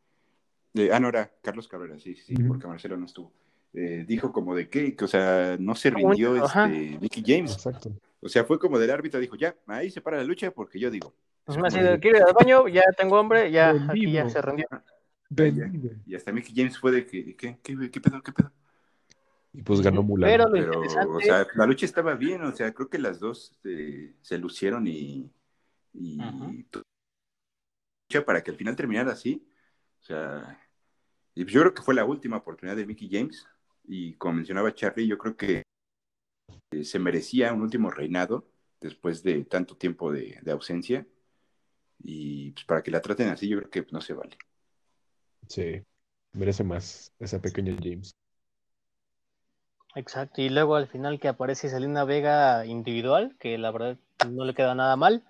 de- 0.74 0.94
ah, 0.94 1.00
no, 1.00 1.10
era 1.10 1.32
Carlos 1.42 1.68
Cabrera, 1.68 1.98
sí, 2.00 2.14
sí, 2.16 2.36
sí, 2.36 2.36
Ujú. 2.44 2.50
porque 2.50 2.68
Marcelo 2.68 2.96
no 2.96 3.08
estuvo. 3.08 3.32
Eh, 3.74 4.06
dijo 4.08 4.32
como 4.32 4.54
de 4.56 4.70
que, 4.70 4.96
que, 4.96 5.06
o 5.06 5.08
sea, 5.08 5.58
no 5.60 5.74
se 5.74 5.90
un- 5.90 5.96
rindió 5.96 6.36
este 6.36 7.00
Mickey 7.02 7.24
James. 7.26 7.54
Exacto. 7.54 7.90
O 8.22 8.30
sea, 8.30 8.44
fue 8.44 8.60
como 8.60 8.78
del 8.78 8.92
árbitro, 8.92 9.20
dijo, 9.20 9.36
ya, 9.36 9.56
ahí 9.66 9.90
se 9.90 10.00
para 10.02 10.18
la 10.18 10.24
lucha 10.26 10.52
porque 10.52 10.80
yo 10.80 10.92
digo. 10.92 11.16
Es 11.48 11.56
Es 11.56 11.62
más, 11.62 11.74
como 11.74 11.84
si 11.86 11.90
de- 11.92 12.00
quiere 12.00 12.20
ir 12.20 12.24
al 12.24 12.34
baño, 12.34 12.68
ya 12.68 12.84
tengo 12.96 13.18
hambre, 13.18 13.50
ya 13.52 13.72
aquí 13.90 14.12
ya 14.12 14.30
se 14.30 14.40
rindió. 14.44 14.68
Y 16.06 16.16
hasta 16.16 16.32
Mickey 16.32 16.54
James 16.56 16.78
fue 16.78 16.92
de 16.92 17.06
que, 17.06 17.36
¿qué, 17.36 17.60
qué, 17.62 17.92
qué 17.92 18.02
pedo, 18.02 18.22
qué 18.22 18.32
pedo? 18.32 18.52
Y 19.54 19.62
pues 19.62 19.82
ganó 19.82 20.04
Mulan. 20.04 20.30
Pero 20.30 20.46
lo 20.46 20.52
Pero, 20.54 20.66
interesante, 20.74 21.16
o 21.16 21.20
sea, 21.20 21.48
la 21.56 21.66
lucha 21.66 21.86
estaba 21.86 22.16
bien, 22.16 22.42
o 22.44 22.52
sea, 22.52 22.74
creo 22.74 22.90
que 22.90 23.00
las 23.00 23.20
dos 23.20 23.58
eh, 23.64 24.16
se 24.22 24.38
lucieron 24.38 24.88
y, 24.88 25.32
y 25.94 26.18
para 28.26 28.44
que 28.44 28.52
al 28.52 28.58
final 28.58 28.76
terminara 28.76 29.12
así. 29.12 29.48
O 30.02 30.04
sea, 30.04 30.60
y 31.36 31.46
yo 31.46 31.62
creo 31.62 31.74
que 31.74 31.82
fue 31.82 31.94
la 31.94 32.06
última 32.06 32.38
oportunidad 32.38 32.76
de 32.76 32.86
Mickey 32.86 33.10
James. 33.12 33.48
Y 33.86 34.14
como 34.16 34.36
mencionaba 34.36 34.74
Charlie, 34.74 35.08
yo 35.08 35.18
creo 35.18 35.36
que 35.36 35.64
eh, 36.72 36.84
se 36.84 37.00
merecía 37.00 37.54
un 37.54 37.62
último 37.62 37.92
reinado 37.92 38.48
después 38.80 39.24
de 39.24 39.46
tanto 39.46 39.78
tiempo 39.78 40.12
de, 40.12 40.40
de 40.42 40.52
ausencia. 40.52 41.08
Y 42.00 42.52
pues 42.52 42.66
para 42.66 42.82
que 42.82 42.92
la 42.92 43.02
traten 43.02 43.30
así, 43.30 43.48
yo 43.48 43.58
creo 43.60 43.70
que 43.70 43.92
no 43.92 44.02
se 44.02 44.14
vale. 44.14 44.38
Sí, 45.48 45.82
merece 46.34 46.64
más 46.64 47.14
esa 47.20 47.42
pequeña 47.42 47.76
James. 47.82 48.16
Exacto, 49.96 50.42
y 50.42 50.50
luego 50.50 50.76
al 50.76 50.88
final 50.88 51.20
que 51.20 51.28
aparece 51.28 51.70
Selena 51.70 52.04
Vega 52.04 52.66
individual, 52.66 53.36
que 53.40 53.58
la 53.58 53.72
verdad 53.72 53.98
no 54.30 54.46
le 54.46 54.54
queda 54.54 54.76
nada 54.76 54.96
mal, 54.96 55.24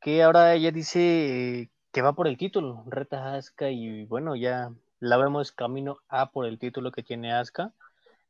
que 0.00 0.22
ahora 0.22 0.54
ella 0.54 0.72
dice 0.72 1.70
que 1.92 2.02
va 2.02 2.14
por 2.14 2.26
el 2.26 2.36
título, 2.36 2.84
reta 2.86 3.24
a 3.24 3.36
Asuka 3.36 3.70
y 3.70 4.04
bueno, 4.06 4.34
ya 4.34 4.72
la 4.98 5.16
vemos 5.16 5.52
camino 5.52 5.98
a 6.08 6.32
por 6.32 6.46
el 6.46 6.58
título 6.58 6.90
que 6.90 7.04
tiene 7.04 7.32
Asuka, 7.32 7.72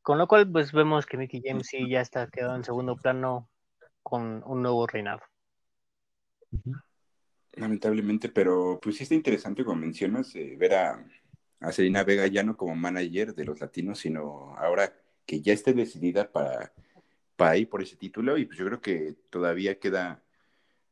con 0.03 0.19
lo 0.19 0.29
cual 0.29 0.51
pues 0.51 0.73
vemos 0.73 1.07
que 1.07 1.17
Mickey 1.17 1.43
James 1.45 1.69
sí 1.69 1.89
ya 1.89 2.03
está 2.03 2.27
quedado 2.29 2.57
en 2.57 2.65
segundo 2.65 2.97
plano 2.97 3.49
con 4.03 4.43
un 4.45 4.63
nuevo 4.63 4.87
reinado. 4.87 5.21
Lamentablemente, 7.53 8.29
pero 8.29 8.79
pues 8.83 8.97
sí 8.97 9.05
está 9.05 9.15
interesante 9.15 9.65
como 9.65 9.81
mencionas, 9.81 10.35
eh, 10.37 10.57
ver 10.59 10.75
a, 10.75 11.05
a 11.61 11.73
Selena 11.73 12.05
Vega 12.05 12.27
ya 12.27 12.43
no 12.43 12.57
como 12.57 12.75
manager 12.75 13.35
de 13.35 13.45
los 13.45 13.61
latinos, 13.61 13.99
sino 14.01 14.57
ahora 14.57 14.95
que 15.27 15.41
ya 15.43 15.53
esté 15.53 15.73
decidida 15.75 16.33
para, 16.33 16.73
para 17.37 17.57
ir 17.57 17.69
por 17.69 17.83
ese 17.83 17.97
título 17.97 18.39
y 18.39 18.47
pues 18.47 18.59
yo 18.59 18.67
creo 18.67 18.81
que 18.81 19.15
todavía 19.31 19.79
queda, 19.79 20.23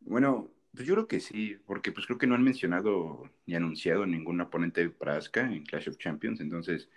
bueno, 0.00 0.50
pues 0.74 0.86
yo 0.86 0.94
creo 0.94 1.08
que 1.08 1.20
sí, 1.20 1.56
porque 1.66 1.92
pues 1.92 2.06
creo 2.06 2.18
que 2.18 2.26
no 2.26 2.34
han 2.34 2.44
mencionado 2.44 3.30
ni 3.46 3.54
anunciado 3.54 4.06
ningún 4.06 4.40
oponente 4.40 4.90
para 4.90 5.16
Asuka 5.16 5.40
en 5.40 5.64
Clash 5.64 5.88
of 5.88 5.98
Champions, 5.98 6.40
entonces 6.40 6.88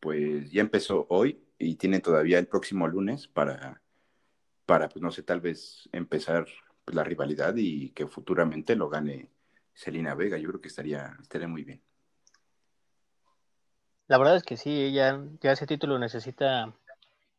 pues 0.00 0.50
ya 0.52 0.60
empezó 0.60 1.06
hoy 1.10 1.40
y 1.58 1.76
tiene 1.76 2.00
todavía 2.00 2.38
el 2.38 2.46
próximo 2.46 2.86
lunes 2.88 3.26
para, 3.28 3.82
para 4.66 4.88
pues 4.88 5.02
no 5.02 5.10
sé, 5.10 5.22
tal 5.22 5.40
vez 5.40 5.88
empezar 5.92 6.46
pues, 6.84 6.94
la 6.94 7.04
rivalidad 7.04 7.54
y 7.56 7.90
que 7.90 8.06
futuramente 8.06 8.76
lo 8.76 8.88
gane 8.88 9.30
Selena 9.74 10.14
Vega, 10.14 10.38
yo 10.38 10.48
creo 10.48 10.60
que 10.60 10.68
estaría, 10.68 11.16
estaría 11.20 11.48
muy 11.48 11.64
bien. 11.64 11.87
La 14.08 14.16
verdad 14.16 14.36
es 14.36 14.42
que 14.42 14.56
sí, 14.56 14.90
ya, 14.92 15.22
ya 15.40 15.52
ese 15.52 15.66
título 15.66 15.98
necesita 15.98 16.72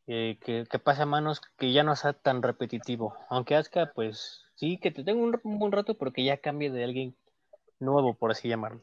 eh, 0.06 0.38
que, 0.40 0.66
pase 0.80 1.02
a 1.02 1.06
manos 1.08 1.42
que 1.58 1.74
ya 1.74 1.84
no 1.84 1.96
sea 1.96 2.14
tan 2.14 2.44
repetitivo. 2.44 3.16
Aunque 3.30 3.56
Asuka, 3.56 3.92
pues 3.94 4.44
sí, 4.56 4.78
que 4.78 4.92
te 4.92 5.04
tenga 5.04 5.22
un, 5.22 5.60
buen 5.60 5.72
rato, 5.72 5.98
pero 5.98 6.14
que 6.14 6.24
ya 6.24 6.38
cambie 6.38 6.70
de 6.70 6.84
alguien 6.84 7.16
nuevo, 7.80 8.14
por 8.14 8.32
así 8.32 8.48
llamarlo. 8.48 8.82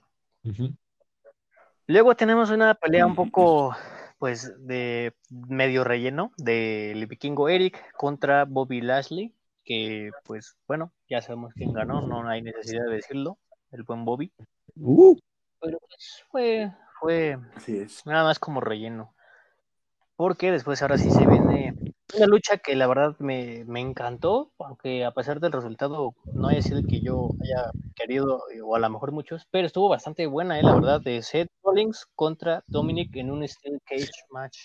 Luego 1.86 2.16
tenemos 2.16 2.50
una 2.50 2.74
pelea 2.74 3.06
un 3.06 3.14
poco, 3.14 3.76
pues, 4.18 4.52
de 4.66 5.14
medio 5.30 5.84
relleno 5.84 6.32
del 6.36 7.06
vikingo 7.06 7.48
Eric 7.48 7.92
contra 7.96 8.44
Bobby 8.44 8.80
Lashley, 8.80 9.32
que, 9.64 10.10
pues, 10.24 10.56
bueno, 10.66 10.92
ya 11.08 11.22
sabemos 11.22 11.54
quién 11.54 11.72
ganó, 11.72 12.02
no 12.02 12.28
hay 12.28 12.42
necesidad 12.42 12.84
de 12.84 12.96
decirlo, 12.96 13.38
el 13.70 13.84
buen 13.84 14.04
Bobby. 14.04 14.32
Uh. 14.74 15.16
Pero 15.60 15.78
pues 15.80 16.24
fue, 16.30 16.70
fue 17.00 17.38
nada 18.04 18.24
más 18.24 18.38
como 18.38 18.60
relleno. 18.60 19.14
Porque 20.16 20.50
después 20.50 20.80
ahora 20.80 20.96
sí 20.96 21.10
se 21.10 21.26
viene 21.26 21.74
una 22.16 22.26
lucha 22.26 22.56
que 22.58 22.74
la 22.74 22.86
verdad 22.86 23.16
me, 23.18 23.60
encantó, 23.80 24.50
aunque 24.58 25.04
a 25.04 25.10
pesar 25.10 25.40
del 25.40 25.52
resultado 25.52 26.14
no 26.32 26.48
haya 26.48 26.62
sido 26.62 26.78
el 26.78 26.86
que 26.86 27.02
yo 27.02 27.30
haya 27.42 27.70
querido, 27.94 28.42
o 28.64 28.76
a 28.76 28.78
lo 28.78 28.88
mejor 28.88 29.12
muchos, 29.12 29.46
pero 29.50 29.66
estuvo 29.66 29.88
bastante 29.88 30.26
buena, 30.26 30.58
eh, 30.58 30.62
la 30.62 30.74
verdad, 30.74 31.00
de 31.02 31.22
Seth 31.22 31.50
Rollins 31.62 32.06
contra 32.14 32.62
Dominic 32.68 33.14
en 33.16 33.30
un 33.30 33.46
Steel 33.46 33.80
Cage 33.84 34.10
match. 34.30 34.58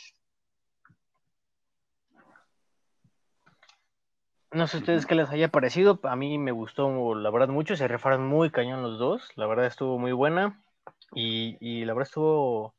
No 4.54 4.68
sé 4.68 4.78
ustedes 4.78 5.06
qué 5.06 5.16
les 5.16 5.30
haya 5.30 5.48
parecido, 5.48 6.00
a 6.04 6.16
mí 6.16 6.38
me 6.38 6.52
gustó 6.52 7.16
la 7.16 7.30
verdad 7.30 7.48
mucho, 7.48 7.76
se 7.76 7.88
refaron 7.88 8.28
muy 8.28 8.52
cañón 8.52 8.84
los 8.84 9.00
dos, 9.00 9.30
la 9.36 9.48
verdad 9.48 9.66
estuvo 9.66 9.98
muy 9.98 10.12
buena. 10.12 10.62
Y, 11.14 11.86
la 11.86 11.94
verdad 11.94 12.08
estuvo, 12.08 12.76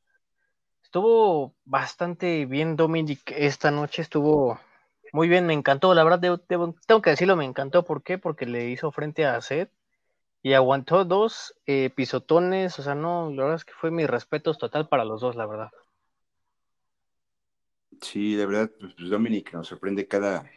estuvo 0.82 1.54
bastante 1.64 2.46
bien 2.46 2.76
Dominic 2.76 3.32
esta 3.36 3.70
noche, 3.70 4.02
estuvo 4.02 4.58
muy 5.12 5.28
bien, 5.28 5.46
me 5.46 5.52
encantó, 5.52 5.92
la 5.94 6.04
verdad 6.04 6.40
tengo 6.46 7.02
que 7.02 7.10
decirlo, 7.10 7.36
me 7.36 7.44
encantó, 7.44 7.84
¿por 7.84 8.02
qué? 8.02 8.16
Porque 8.16 8.46
le 8.46 8.70
hizo 8.70 8.90
frente 8.92 9.26
a 9.26 9.40
Seth 9.42 9.70
y 10.42 10.54
aguantó 10.54 11.04
dos 11.04 11.54
eh, 11.66 11.90
pisotones, 11.90 12.78
o 12.78 12.82
sea, 12.82 12.94
no, 12.94 13.30
la 13.30 13.42
verdad 13.42 13.56
es 13.56 13.64
que 13.64 13.74
fue 13.74 13.90
mis 13.90 14.08
respetos 14.08 14.58
total 14.58 14.88
para 14.88 15.04
los 15.04 15.20
dos, 15.20 15.36
la 15.36 15.46
verdad. 15.46 15.70
Sí, 18.00 18.34
de 18.34 18.46
verdad, 18.46 18.70
pues, 18.80 18.94
pues 18.94 19.10
Dominic 19.10 19.52
nos 19.52 19.68
sorprende 19.68 20.08
cada, 20.08 20.50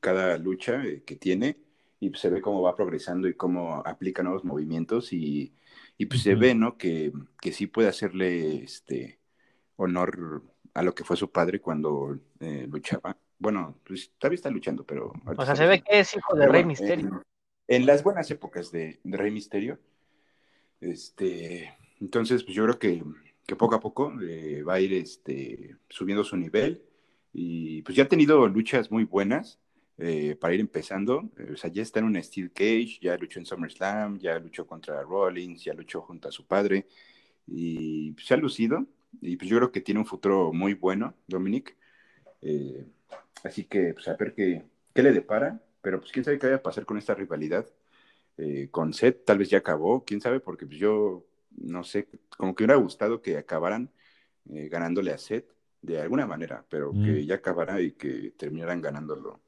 cada 0.00 0.38
lucha 0.38 0.84
eh, 0.84 1.02
que 1.04 1.16
tiene 1.16 1.63
y 2.06 2.12
se 2.14 2.30
ve 2.30 2.40
cómo 2.40 2.62
va 2.62 2.76
progresando 2.76 3.28
y 3.28 3.34
cómo 3.34 3.82
aplica 3.84 4.22
nuevos 4.22 4.44
movimientos 4.44 5.12
y 5.12 5.52
y 5.96 6.06
pues 6.06 6.22
se 6.22 6.34
ve, 6.34 6.54
¿no? 6.54 6.76
Que, 6.76 7.12
que 7.40 7.52
sí 7.52 7.66
puede 7.66 7.88
hacerle 7.88 8.64
este 8.64 9.20
honor 9.76 10.42
a 10.74 10.82
lo 10.82 10.94
que 10.94 11.04
fue 11.04 11.16
su 11.16 11.30
padre 11.30 11.60
cuando 11.60 12.18
eh, 12.40 12.66
luchaba. 12.68 13.16
Bueno, 13.38 13.78
pues 13.84 14.12
todavía 14.18 14.36
está 14.36 14.50
luchando, 14.50 14.84
pero... 14.84 15.12
O 15.36 15.44
sea, 15.44 15.54
se 15.54 15.66
ve 15.66 15.82
que 15.82 16.00
es 16.00 16.16
hijo 16.16 16.34
de 16.34 16.46
Rey 16.46 16.64
Misterio. 16.64 17.22
En, 17.68 17.86
las 17.86 18.02
buenas 18.02 18.30
épocas 18.30 18.72
de, 18.72 19.00
Rey 19.04 19.30
Misterio, 19.30 19.78
este, 20.80 21.72
entonces, 22.00 22.42
pues 22.42 22.54
yo 22.54 22.64
creo 22.64 22.78
que, 22.78 23.02
que 23.46 23.56
poco 23.56 23.74
a 23.74 23.80
poco 23.80 24.12
eh, 24.22 24.62
va 24.62 24.74
a 24.74 24.80
ir 24.80 24.92
este, 24.94 25.76
subiendo 25.88 26.24
su 26.24 26.36
nivel 26.36 26.84
y 27.32 27.82
pues 27.82 27.96
ya 27.96 28.04
ha 28.04 28.08
tenido 28.08 28.46
luchas 28.48 28.90
muy 28.90 29.04
buenas 29.04 29.58
eh, 29.98 30.36
para 30.36 30.54
ir 30.54 30.60
empezando. 30.60 31.30
Eh, 31.38 31.52
o 31.52 31.56
sea, 31.56 31.70
ya 31.70 31.82
está 31.82 32.00
en 32.00 32.06
un 32.06 32.22
Steel 32.22 32.50
Cage, 32.52 32.98
ya 33.00 33.16
luchó 33.16 33.38
en 33.38 33.46
SummerSlam, 33.46 34.18
ya 34.18 34.38
luchó 34.38 34.66
contra 34.66 35.02
Rollins, 35.02 35.62
ya 35.64 35.74
luchó 35.74 36.02
junto 36.02 36.28
a 36.28 36.32
su 36.32 36.46
padre 36.46 36.86
y 37.46 38.12
pues, 38.12 38.26
se 38.26 38.34
ha 38.34 38.36
lucido. 38.36 38.86
Y 39.20 39.36
pues 39.36 39.48
yo 39.50 39.58
creo 39.58 39.72
que 39.72 39.80
tiene 39.80 40.00
un 40.00 40.06
futuro 40.06 40.52
muy 40.52 40.74
bueno, 40.74 41.14
Dominic. 41.26 41.76
Eh, 42.42 42.86
así 43.44 43.64
que, 43.64 43.94
pues 43.94 44.08
a 44.08 44.16
ver 44.16 44.34
qué, 44.34 44.64
qué, 44.94 45.02
le 45.02 45.12
depara. 45.12 45.60
Pero 45.82 46.00
pues 46.00 46.12
quién 46.12 46.24
sabe 46.24 46.38
qué 46.38 46.48
va 46.48 46.56
a 46.56 46.62
pasar 46.62 46.86
con 46.86 46.98
esta 46.98 47.14
rivalidad. 47.14 47.66
con 48.70 48.92
Seth 48.94 49.24
tal 49.24 49.38
vez 49.38 49.50
ya 49.50 49.58
acabó, 49.58 50.04
quién 50.04 50.20
sabe, 50.20 50.40
porque 50.40 50.66
pues 50.66 50.78
yo 50.78 51.24
no 51.56 51.84
sé, 51.84 52.08
como 52.36 52.54
que 52.54 52.64
me 52.64 52.66
hubiera 52.66 52.82
gustado 52.82 53.22
que 53.22 53.36
acabaran 53.36 53.90
ganándole 54.44 55.12
a 55.12 55.18
Seth 55.18 55.52
de 55.82 56.00
alguna 56.00 56.26
manera, 56.26 56.64
pero 56.68 56.92
que 56.92 56.98
mm. 56.98 57.26
ya 57.26 57.36
acabara 57.36 57.80
y 57.80 57.92
que 57.92 58.32
terminaran 58.36 58.80
ganándolo 58.80 59.43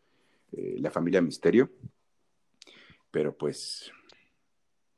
eh, 0.56 0.76
la 0.78 0.90
familia 0.90 1.20
Misterio. 1.20 1.70
Pero 3.10 3.36
pues, 3.36 3.90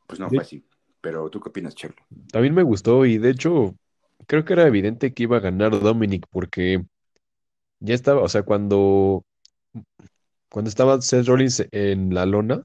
pues 0.07 0.19
no 0.21 0.29
fue 0.29 0.39
así. 0.39 0.65
Pero 1.01 1.29
tú 1.31 1.41
qué 1.41 1.49
opinas, 1.51 1.75
Charlo? 1.75 2.03
También 2.33 2.55
me 2.55 2.63
gustó 2.63 3.05
y 3.07 3.19
de 3.19 3.31
hecho 3.31 3.75
creo 4.27 4.45
que 4.45 4.53
era 4.53 4.67
evidente 4.67 5.15
que 5.15 5.25
iba 5.25 5.37
a 5.37 5.41
ganar 5.41 5.79
Dominic 5.79 6.27
porque 6.31 6.85
ya 7.81 7.95
estaba, 7.95 8.23
o 8.23 8.29
sea, 8.29 8.43
cuando, 8.43 9.25
cuando 10.51 10.69
estaba 10.69 11.01
Seth 11.01 11.27
Rollins 11.27 11.67
en 11.71 12.15
la 12.15 12.27
lona, 12.27 12.65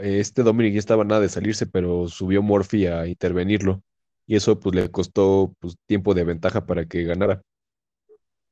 este 0.00 0.42
Dominic 0.42 0.74
ya 0.74 0.78
estaba 0.78 1.04
nada 1.04 1.20
de 1.20 1.28
salirse, 1.28 1.66
pero 1.66 2.08
subió 2.08 2.42
Murphy 2.42 2.86
a 2.86 3.06
intervenirlo 3.06 3.82
y 4.26 4.36
eso 4.36 4.60
pues 4.60 4.74
le 4.74 4.90
costó 4.90 5.54
pues, 5.58 5.76
tiempo 5.86 6.14
de 6.14 6.24
ventaja 6.24 6.66
para 6.66 6.84
que 6.86 7.04
ganara. 7.04 7.42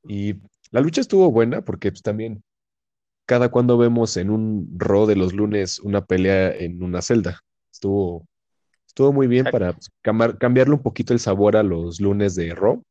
Y 0.08 0.37
la 0.70 0.80
lucha 0.80 1.00
estuvo 1.00 1.30
buena 1.30 1.62
porque 1.62 1.90
pues 1.90 2.02
también 2.02 2.42
cada 3.26 3.50
cuando 3.50 3.76
vemos 3.76 4.16
en 4.16 4.30
un 4.30 4.68
Raw 4.78 5.06
de 5.06 5.16
los 5.16 5.35
lunes 5.35 5.80
una 5.80 6.04
pelea 6.04 6.52
en 6.52 6.83
una 6.83 7.02
celda. 7.02 7.40
Estuvo, 7.73 8.26
estuvo 8.87 9.12
muy 9.12 9.26
bien 9.26 9.47
para 9.50 9.75
pues, 9.75 9.90
cambiarle 10.38 10.75
un 10.75 10.83
poquito 10.83 11.12
el 11.12 11.21
sabor 11.21 11.56
a 11.56 11.62
los 11.62 12.00
lunes 12.00 12.35
de 12.37 12.54
Raw. 12.54 12.83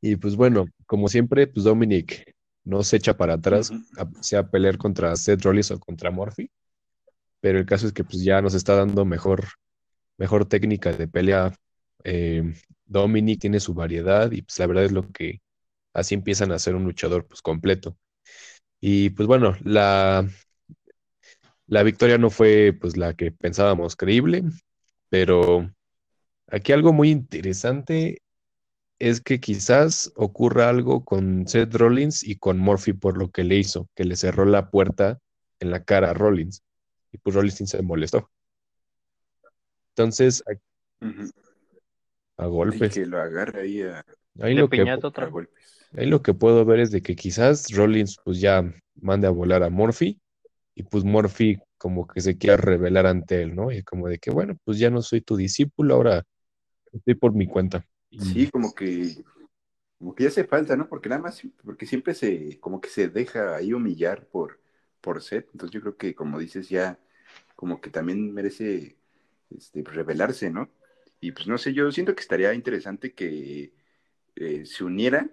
Y 0.00 0.16
pues 0.16 0.36
bueno, 0.36 0.66
como 0.86 1.08
siempre, 1.08 1.46
pues 1.46 1.64
Dominic 1.64 2.32
no 2.64 2.82
se 2.82 2.96
echa 2.96 3.16
para 3.16 3.34
atrás, 3.34 3.70
sea 4.20 4.48
pelear 4.48 4.78
contra 4.78 5.14
Seth 5.16 5.42
Rollins 5.42 5.70
o 5.70 5.78
contra 5.78 6.10
Murphy. 6.10 6.50
Pero 7.40 7.58
el 7.58 7.66
caso 7.66 7.86
es 7.86 7.92
que 7.92 8.04
pues 8.04 8.22
ya 8.22 8.40
nos 8.42 8.54
está 8.54 8.74
dando 8.76 9.04
mejor, 9.04 9.44
mejor 10.18 10.46
técnica 10.46 10.92
de 10.92 11.08
pelea. 11.08 11.54
Eh, 12.04 12.54
Dominic 12.86 13.40
tiene 13.40 13.60
su 13.60 13.74
variedad 13.74 14.30
y 14.32 14.42
pues 14.42 14.58
la 14.58 14.66
verdad 14.66 14.84
es 14.84 14.92
lo 14.92 15.10
que 15.10 15.40
así 15.94 16.14
empiezan 16.14 16.52
a 16.52 16.58
ser 16.58 16.74
un 16.74 16.84
luchador 16.84 17.26
pues 17.26 17.42
completo. 17.42 17.96
Y 18.80 19.10
pues 19.10 19.26
bueno, 19.26 19.56
la, 19.62 20.26
la 21.66 21.82
victoria 21.82 22.18
no 22.18 22.30
fue 22.30 22.76
pues 22.78 22.96
la 22.96 23.14
que 23.14 23.30
pensábamos 23.30 23.94
creíble, 23.96 24.42
pero 25.08 25.70
aquí 26.46 26.72
algo 26.72 26.92
muy 26.92 27.10
interesante 27.10 28.22
es 28.98 29.20
que 29.20 29.40
quizás 29.40 30.12
ocurra 30.14 30.68
algo 30.68 31.04
con 31.04 31.46
Seth 31.48 31.74
Rollins 31.74 32.22
y 32.22 32.36
con 32.36 32.58
Murphy 32.58 32.92
por 32.92 33.16
lo 33.18 33.30
que 33.30 33.44
le 33.44 33.56
hizo, 33.56 33.88
que 33.94 34.04
le 34.04 34.16
cerró 34.16 34.44
la 34.44 34.70
puerta 34.70 35.18
en 35.58 35.70
la 35.70 35.84
cara 35.84 36.10
a 36.10 36.14
Rollins. 36.14 36.62
Y 37.12 37.18
pues 37.18 37.34
Rollins 37.34 37.56
se 37.56 37.82
molestó. 37.82 38.30
Entonces, 39.90 40.44
a 42.36 42.46
golpes. 42.46 42.94
que 42.94 43.06
lo 43.06 43.20
agarre 43.20 43.62
ahí 43.62 43.82
a, 43.82 44.04
ahí 44.40 44.54
lo 44.54 44.68
que, 44.68 44.82
a 44.82 45.26
golpes. 45.26 45.79
Ahí 45.96 46.06
lo 46.06 46.22
que 46.22 46.34
puedo 46.34 46.64
ver 46.64 46.80
es 46.80 46.90
de 46.90 47.02
que 47.02 47.16
quizás 47.16 47.66
Rollins 47.72 48.18
pues 48.24 48.40
ya 48.40 48.72
mande 49.00 49.26
a 49.26 49.30
volar 49.30 49.62
a 49.62 49.70
Murphy 49.70 50.20
y 50.74 50.84
pues 50.84 51.04
Murphy 51.04 51.58
como 51.78 52.06
que 52.06 52.20
se 52.20 52.36
quiera 52.36 52.56
revelar 52.56 53.06
ante 53.06 53.42
él, 53.42 53.54
¿no? 53.54 53.72
Y 53.72 53.82
como 53.82 54.08
de 54.08 54.18
que, 54.18 54.30
bueno, 54.30 54.56
pues 54.64 54.78
ya 54.78 54.90
no 54.90 55.02
soy 55.02 55.20
tu 55.22 55.36
discípulo, 55.36 55.94
ahora 55.94 56.22
estoy 56.92 57.14
por 57.14 57.34
mi 57.34 57.46
cuenta. 57.46 57.84
Sí, 58.10 58.48
como 58.50 58.74
que 58.74 59.24
como 59.98 60.14
que 60.14 60.24
ya 60.24 60.30
hace 60.30 60.44
falta, 60.44 60.76
¿no? 60.76 60.88
Porque 60.88 61.08
nada 61.10 61.20
más, 61.22 61.42
porque 61.64 61.86
siempre 61.86 62.14
se, 62.14 62.58
como 62.60 62.80
que 62.80 62.88
se 62.88 63.08
deja 63.08 63.56
ahí 63.56 63.72
humillar 63.74 64.26
por, 64.28 64.60
por 65.00 65.22
Seth. 65.22 65.48
Entonces 65.52 65.72
yo 65.74 65.80
creo 65.82 65.96
que, 65.98 66.14
como 66.14 66.38
dices, 66.38 66.70
ya 66.70 66.98
como 67.56 67.80
que 67.82 67.90
también 67.90 68.32
merece 68.32 68.96
este, 69.50 69.82
revelarse, 69.84 70.50
¿no? 70.50 70.70
Y 71.20 71.32
pues 71.32 71.48
no 71.48 71.58
sé, 71.58 71.74
yo 71.74 71.92
siento 71.92 72.14
que 72.14 72.22
estaría 72.22 72.54
interesante 72.54 73.14
que 73.14 73.74
eh, 74.36 74.66
se 74.66 74.84
uniera 74.84 75.30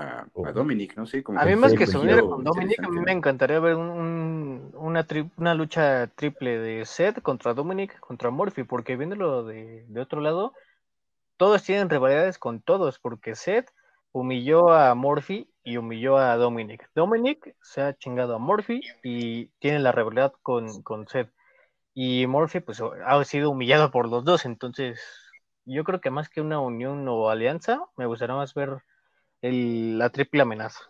a, 0.00 0.26
a, 0.46 0.52
Dominic, 0.52 0.96
no 0.96 1.06
sé. 1.06 1.22
Como 1.22 1.40
a 1.40 1.44
mí 1.44 1.56
más 1.56 1.74
que 1.74 1.86
se 1.86 1.98
uniera 1.98 2.22
con 2.22 2.44
Dominic, 2.44 2.82
a 2.82 2.88
mí 2.88 3.00
me 3.00 3.12
encantaría 3.12 3.60
ver 3.60 3.76
un, 3.76 4.72
una, 4.74 5.04
tri 5.04 5.30
una 5.36 5.54
lucha 5.54 6.08
triple 6.14 6.58
de 6.58 6.84
Seth 6.86 7.20
contra 7.22 7.54
Dominic, 7.54 7.98
contra 8.00 8.30
Murphy, 8.30 8.64
porque 8.64 8.96
viéndolo 8.96 9.44
de, 9.44 9.84
de 9.88 10.00
otro 10.00 10.20
lado, 10.20 10.52
todos 11.36 11.62
tienen 11.62 11.90
rivalidades 11.90 12.38
con 12.38 12.60
todos, 12.60 12.98
porque 12.98 13.34
Seth 13.34 13.70
humilló 14.12 14.70
a 14.72 14.94
Murphy 14.94 15.48
y 15.62 15.76
humilló 15.76 16.16
a 16.16 16.36
Dominic. 16.36 16.90
Dominic 16.94 17.54
se 17.62 17.82
ha 17.82 17.96
chingado 17.96 18.34
a 18.34 18.38
Murphy 18.38 18.80
y 19.02 19.46
tiene 19.58 19.78
la 19.78 19.92
rivalidad 19.92 20.32
con, 20.42 20.82
con 20.82 21.06
Seth. 21.08 21.30
Y 21.94 22.26
Murphy 22.26 22.60
pues 22.60 22.80
ha 22.80 23.24
sido 23.24 23.50
humillado 23.50 23.90
por 23.90 24.08
los 24.08 24.24
dos, 24.24 24.44
entonces 24.44 25.00
yo 25.64 25.84
creo 25.84 26.00
que 26.00 26.10
más 26.10 26.28
que 26.28 26.40
una 26.40 26.60
unión 26.60 27.06
o 27.08 27.28
alianza, 27.28 27.80
me 27.96 28.06
gustaría 28.06 28.34
más 28.34 28.54
ver 28.54 28.82
el, 29.42 29.98
la 29.98 30.10
triple 30.10 30.42
amenaza. 30.42 30.80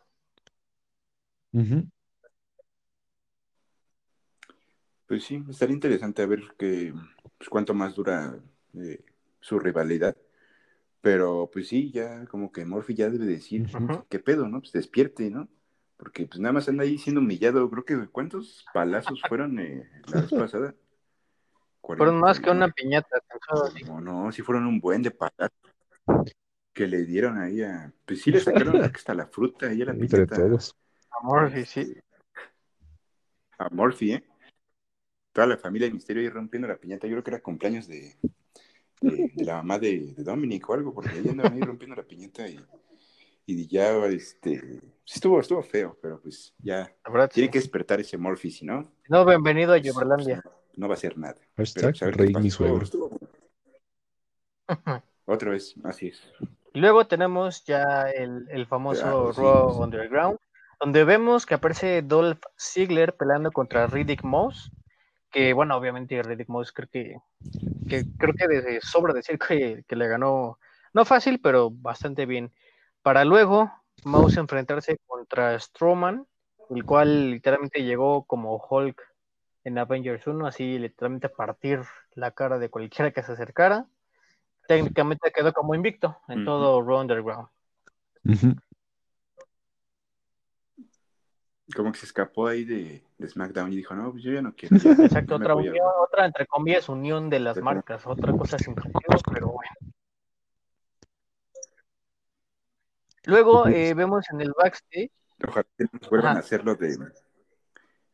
Pues 5.06 5.24
sí, 5.24 5.42
estaría 5.48 5.74
interesante 5.74 6.22
a 6.22 6.26
ver 6.26 6.40
que, 6.56 6.94
pues, 7.38 7.48
cuánto 7.48 7.74
más 7.74 7.94
dura 7.94 8.38
eh, 8.74 9.04
su 9.40 9.58
rivalidad. 9.58 10.16
Pero 11.00 11.48
pues 11.52 11.68
sí, 11.68 11.90
ya 11.90 12.26
como 12.26 12.52
que 12.52 12.64
Murphy 12.66 12.94
ya 12.94 13.08
debe 13.08 13.24
decir, 13.24 13.66
¿qué 14.08 14.18
pedo, 14.18 14.48
no? 14.48 14.60
Pues 14.60 14.72
despierte, 14.72 15.30
¿no? 15.30 15.48
Porque 15.96 16.26
pues 16.26 16.40
nada 16.40 16.52
más 16.52 16.68
anda 16.68 16.84
ahí 16.84 16.98
siendo 16.98 17.20
humillado. 17.22 17.70
Creo 17.70 17.84
que 17.84 18.08
¿cuántos 18.08 18.66
palazos 18.72 19.20
fueron 19.26 19.58
eh, 19.58 19.88
la 20.08 20.20
vez 20.20 20.30
pasada? 20.30 20.74
Fueron 21.80 22.20
más 22.20 22.38
que 22.38 22.50
una 22.50 22.70
piñata. 22.70 23.22
No, 23.86 24.00
no, 24.00 24.30
sí 24.30 24.42
fueron 24.42 24.66
un 24.66 24.78
buen 24.78 25.02
de 25.02 25.10
palazos 25.10 25.50
que 26.72 26.86
le 26.86 27.04
dieron 27.04 27.38
ahí 27.38 27.62
a... 27.62 27.92
Pues 28.04 28.22
sí 28.22 28.30
le 28.30 28.40
sacaron 28.40 28.82
hasta 28.82 29.14
la 29.14 29.26
fruta 29.26 29.66
ahí 29.66 29.82
a 29.82 29.86
la 29.86 29.94
piñata. 29.98 30.36
A 30.36 31.22
Murphy, 31.22 31.64
sí. 31.64 31.96
A 33.58 33.68
Murphy, 33.70 34.12
¿eh? 34.12 34.24
Toda 35.32 35.46
la 35.46 35.56
familia 35.56 35.88
de 35.88 35.94
Misterio 35.94 36.22
ahí 36.22 36.28
rompiendo 36.28 36.68
la 36.68 36.76
piñata. 36.76 37.06
Yo 37.06 37.14
creo 37.14 37.24
que 37.24 37.30
era 37.30 37.42
cumpleaños 37.42 37.86
de, 37.86 38.16
de, 39.00 39.44
la 39.44 39.56
mamá 39.56 39.78
de, 39.78 40.14
de, 40.16 40.22
Dominic 40.24 40.68
o 40.68 40.74
algo, 40.74 40.94
porque 40.94 41.10
ahí 41.10 41.28
andaban 41.28 41.54
ahí 41.54 41.60
rompiendo 41.60 41.96
la 41.96 42.02
piñata 42.02 42.48
y, 42.48 42.58
y 43.46 43.66
ya, 43.66 43.96
este, 44.06 44.80
estuvo, 45.06 45.40
estuvo 45.40 45.62
feo, 45.62 45.98
pero 46.00 46.20
pues 46.20 46.54
ya 46.58 46.94
tiene 47.32 47.50
que 47.50 47.58
despertar 47.58 48.00
ese 48.00 48.16
Morphy, 48.16 48.50
si 48.50 48.64
no. 48.64 48.92
No, 49.08 49.24
bienvenido 49.24 49.72
a 49.72 49.78
Yoberlandia. 49.78 50.40
Pues, 50.42 50.54
no, 50.76 50.88
va 50.88 50.94
a 50.94 50.98
ser 50.98 51.18
nada. 51.18 51.36
Pero, 51.54 51.92
pues, 51.92 52.00
rey 52.16 52.32
mi 52.34 52.50
suegro. 52.50 52.86
Otra 55.26 55.50
vez, 55.50 55.74
así 55.84 56.08
es. 56.08 56.22
Luego 56.74 57.06
tenemos 57.06 57.64
ya 57.64 58.10
el, 58.10 58.46
el 58.50 58.66
famoso 58.66 59.32
Raw 59.32 59.82
Underground, 59.82 60.38
donde 60.78 61.04
vemos 61.04 61.46
que 61.46 61.54
aparece 61.54 62.02
Dolph 62.02 62.42
Ziggler 62.58 63.16
peleando 63.16 63.50
contra 63.50 63.86
Riddick 63.86 64.22
Moss 64.22 64.70
que 65.30 65.52
bueno, 65.52 65.76
obviamente 65.76 66.22
Riddick 66.22 66.48
Moss 66.48 66.72
creo 66.72 66.88
que, 66.90 67.16
que 67.88 68.04
creo 68.18 68.34
que 68.34 68.48
de 68.48 68.80
sobra 68.80 69.14
decir 69.14 69.38
que, 69.38 69.84
que, 69.86 69.96
le 69.96 70.08
ganó, 70.08 70.58
no 70.92 71.04
fácil, 71.04 71.40
pero 71.40 71.70
bastante 71.70 72.26
bien. 72.26 72.52
Para 73.02 73.24
luego 73.24 73.72
Mouse 74.04 74.36
enfrentarse 74.36 74.98
contra 75.06 75.58
Strowman, 75.58 76.26
el 76.70 76.84
cual 76.84 77.30
literalmente 77.30 77.84
llegó 77.84 78.24
como 78.24 78.56
Hulk 78.56 79.00
en 79.64 79.78
Avengers 79.78 80.26
1, 80.26 80.46
así 80.46 80.78
literalmente 80.78 81.28
a 81.28 81.32
partir 81.32 81.80
la 82.14 82.32
cara 82.32 82.58
de 82.58 82.70
cualquiera 82.70 83.10
que 83.12 83.22
se 83.22 83.32
acercara. 83.32 83.86
Técnicamente 84.70 85.32
quedó 85.32 85.52
como 85.52 85.74
invicto 85.74 86.18
en 86.28 86.44
todo 86.44 86.80
Raw 86.80 87.00
Underground 87.00 87.48
como 91.74 91.92
que 91.92 91.98
se 91.98 92.06
escapó 92.06 92.46
ahí 92.46 92.64
de, 92.64 93.04
SmackDown 93.26 93.72
y 93.72 93.76
dijo, 93.76 93.94
no, 93.94 94.12
pues 94.12 94.22
yo 94.22 94.32
ya 94.32 94.42
no 94.42 94.54
quiero. 94.54 94.76
Exacto, 95.04 95.36
otra 95.36 95.56
unión, 95.56 95.76
otra 96.00 96.26
entre 96.26 96.46
comillas 96.46 96.88
unión 96.88 97.28
de 97.30 97.40
las 97.40 97.56
marcas, 97.58 98.06
otra 98.06 98.32
cosa 98.32 98.58
sin 98.58 98.74
sentido, 98.74 99.20
pero 99.32 99.48
bueno. 99.48 99.70
Luego 103.24 103.66
eh, 103.66 103.92
vemos 103.94 104.24
en 104.30 104.40
el 104.40 104.52
backstage. 104.56 105.10
Ojalá 105.46 105.66
que 105.76 105.86
nos 105.92 106.08
vuelvan 106.08 106.36
a 106.36 106.40
hacer 106.40 106.64
lo 106.64 106.76
de 106.76 106.96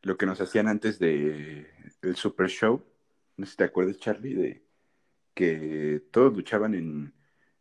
lo 0.01 0.17
que 0.17 0.25
nos 0.25 0.41
hacían 0.41 0.67
antes 0.67 0.97
de 0.97 1.69
el 2.01 2.15
Super 2.15 2.47
Show. 2.47 2.83
No 3.37 3.45
sé 3.45 3.51
si 3.51 3.57
te 3.57 3.63
acuerdas, 3.63 3.97
Charlie, 3.97 4.33
de 4.33 4.66
que 5.37 6.01
todos 6.09 6.33
luchaban 6.33 6.73
en, 6.73 7.13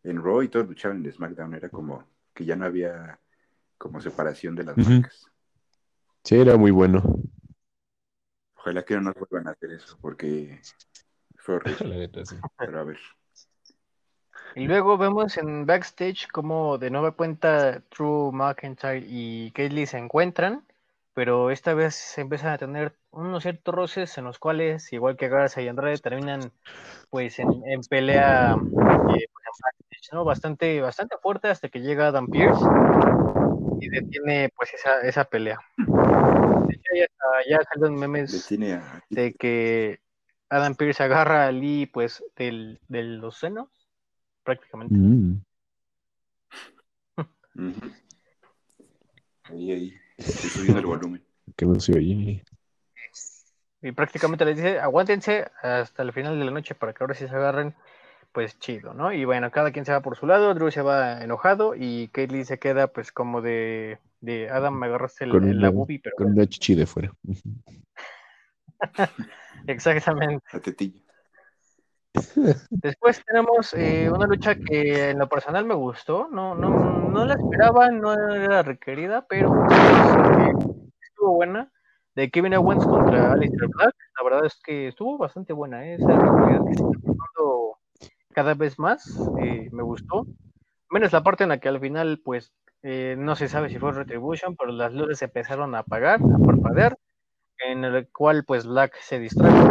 en 0.02 0.22
Raw 0.22 0.42
y 0.42 0.48
todos 0.48 0.66
luchaban 0.66 1.04
en 1.04 1.12
SmackDown. 1.12 1.52
Era 1.52 1.68
como 1.68 2.08
que 2.32 2.46
ya 2.46 2.56
no 2.56 2.64
había 2.64 3.20
como 3.76 4.00
separación 4.00 4.54
de 4.56 4.64
las 4.64 4.78
marcas. 4.78 5.26
Sí, 6.24 6.36
era 6.36 6.56
muy 6.56 6.70
bueno. 6.70 7.02
Ojalá 8.56 8.82
que 8.82 8.94
no 8.94 9.02
nos 9.02 9.14
vuelvan 9.14 9.48
a 9.48 9.50
hacer 9.50 9.72
eso, 9.72 9.98
porque 10.00 10.58
fue 11.36 11.56
horrible. 11.56 12.10
Pero 12.58 12.80
a 12.80 12.84
ver. 12.84 12.98
Y 14.54 14.66
luego 14.66 14.96
vemos 14.96 15.36
en 15.36 15.66
backstage 15.66 16.28
como 16.28 16.78
de 16.78 16.88
nueva 16.88 17.12
cuenta 17.12 17.82
True 17.90 18.32
McIntyre 18.32 19.04
y 19.06 19.50
Kaylee 19.50 19.86
se 19.86 19.98
encuentran, 19.98 20.64
pero 21.16 21.50
esta 21.50 21.72
vez 21.72 21.94
se 21.94 22.20
empiezan 22.20 22.52
a 22.52 22.58
tener 22.58 22.94
unos 23.10 23.42
ciertos 23.42 23.74
roces 23.74 24.18
en 24.18 24.24
los 24.24 24.38
cuales, 24.38 24.92
igual 24.92 25.16
que 25.16 25.30
Garza 25.30 25.62
y 25.62 25.68
Andrade, 25.68 25.96
terminan 25.96 26.52
pues 27.08 27.38
en, 27.38 27.48
pelea 27.88 28.52
eh, 28.52 29.26
pues, 29.32 30.10
¿no? 30.12 30.24
bastante, 30.24 30.78
bastante 30.82 31.16
fuerte 31.22 31.48
hasta 31.48 31.70
que 31.70 31.80
llega 31.80 32.08
Adam 32.08 32.26
Pierce 32.26 32.60
y 33.80 33.88
detiene 33.88 34.50
pues 34.54 34.74
esa, 34.74 35.00
esa 35.00 35.24
pelea. 35.24 35.58
Ya, 36.94 37.06
ya 37.48 37.60
salieron 37.72 37.98
memes 37.98 38.46
de 39.08 39.32
que 39.32 40.00
Adam 40.50 40.74
Pierce 40.74 41.02
agarra 41.02 41.46
a 41.46 41.52
Lee 41.52 41.86
pues 41.86 42.22
del, 42.36 42.78
de 42.88 43.02
los 43.04 43.38
senos, 43.38 43.70
prácticamente. 44.44 44.94
Mm. 44.94 45.40
Ahí, 49.44 49.72
ahí, 49.72 50.05
estoy 50.16 50.50
subiendo 50.50 50.80
el 50.80 50.86
volumen. 50.86 51.24
Que 51.56 51.66
no 51.66 51.78
se 51.80 51.92
oye. 51.96 52.44
Y 53.82 53.92
prácticamente 53.92 54.44
le 54.44 54.54
dice, 54.54 54.78
aguántense 54.80 55.48
hasta 55.62 56.02
el 56.02 56.12
final 56.12 56.38
de 56.38 56.44
la 56.44 56.50
noche 56.50 56.74
para 56.74 56.92
que 56.92 57.04
ahora 57.04 57.14
sí 57.14 57.28
se 57.28 57.34
agarren 57.34 57.74
pues 58.32 58.58
chido, 58.58 58.92
¿no? 58.92 59.12
Y 59.12 59.24
bueno, 59.24 59.50
cada 59.50 59.70
quien 59.70 59.84
se 59.86 59.92
va 59.92 60.02
por 60.02 60.16
su 60.16 60.26
lado, 60.26 60.52
Drew 60.54 60.70
se 60.70 60.82
va 60.82 61.22
enojado 61.22 61.74
y 61.74 62.08
Kaylee 62.08 62.44
se 62.44 62.58
queda 62.58 62.88
pues 62.88 63.10
como 63.12 63.40
de, 63.40 63.98
de 64.20 64.50
Adam, 64.50 64.78
me 64.78 64.86
agarraste 64.86 65.24
el, 65.24 65.30
con 65.30 65.60
la 65.60 65.70
boobie, 65.70 66.00
pero... 66.02 66.16
Con 66.16 66.32
una 66.32 66.46
chichi 66.46 66.74
de 66.74 66.84
fuera. 66.84 67.12
Exactamente. 69.66 70.44
La 70.52 70.60
tetilla. 70.60 71.05
Después 72.70 73.22
tenemos 73.24 73.74
eh, 73.74 74.10
una 74.10 74.26
lucha 74.26 74.54
que 74.54 75.10
en 75.10 75.18
lo 75.18 75.28
personal 75.28 75.64
me 75.64 75.74
gustó, 75.74 76.28
no, 76.30 76.54
no, 76.54 76.70
no 77.10 77.24
la 77.24 77.34
esperaba, 77.34 77.90
no 77.90 78.12
era 78.12 78.62
requerida, 78.62 79.26
pero 79.28 79.52
estuvo 81.00 81.34
buena, 81.34 81.70
de 82.14 82.30
Kevin 82.30 82.54
Owens 82.54 82.84
contra 82.84 83.32
Alistair 83.32 83.68
Black, 83.68 83.94
la 84.18 84.24
verdad 84.24 84.46
es 84.46 84.60
que 84.64 84.88
estuvo 84.88 85.18
bastante 85.18 85.52
buena, 85.52 85.86
¿eh? 85.86 85.94
esa 85.94 86.16
que 86.16 86.74
se 86.74 86.84
cada 88.36 88.52
vez 88.52 88.78
más, 88.78 89.18
eh, 89.40 89.70
me 89.72 89.82
gustó. 89.82 90.26
Menos 90.90 91.10
la 91.10 91.22
parte 91.22 91.44
en 91.44 91.48
la 91.48 91.58
que 91.58 91.70
al 91.70 91.80
final, 91.80 92.20
pues, 92.22 92.52
eh, 92.82 93.16
no 93.18 93.34
se 93.34 93.48
sabe 93.48 93.70
si 93.70 93.78
fue 93.78 93.92
Retribution, 93.92 94.56
pero 94.56 94.72
las 94.72 94.92
luces 94.92 95.22
empezaron 95.22 95.74
a 95.74 95.78
apagar, 95.78 96.20
a 96.20 96.44
parpadear, 96.44 96.98
en 97.66 97.84
el 97.84 98.08
cual, 98.10 98.44
pues, 98.44 98.66
Black 98.66 98.94
se 99.00 99.18
distrajo, 99.18 99.68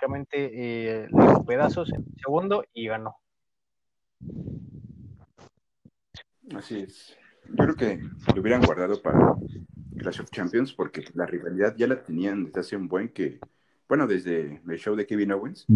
prácticamente 0.00 1.02
eh, 1.02 1.08
le 1.10 1.44
pedazos 1.44 1.92
en 1.92 1.98
un 1.98 2.16
segundo 2.16 2.64
y 2.72 2.88
ganó. 2.88 3.16
Así 6.54 6.80
es. 6.80 7.16
Yo 7.48 7.56
creo 7.56 7.76
que 7.76 8.00
lo 8.34 8.40
hubieran 8.40 8.62
guardado 8.62 9.00
para 9.02 9.34
Clash 9.98 10.20
of 10.20 10.30
Champions 10.30 10.72
porque 10.72 11.04
la 11.14 11.26
rivalidad 11.26 11.74
ya 11.76 11.86
la 11.86 12.02
tenían 12.02 12.44
desde 12.44 12.60
hace 12.60 12.76
un 12.76 12.88
buen 12.88 13.08
que, 13.10 13.40
bueno, 13.88 14.06
desde 14.06 14.60
el 14.66 14.78
show 14.78 14.96
de 14.96 15.06
Kevin 15.06 15.32
Owens 15.32 15.66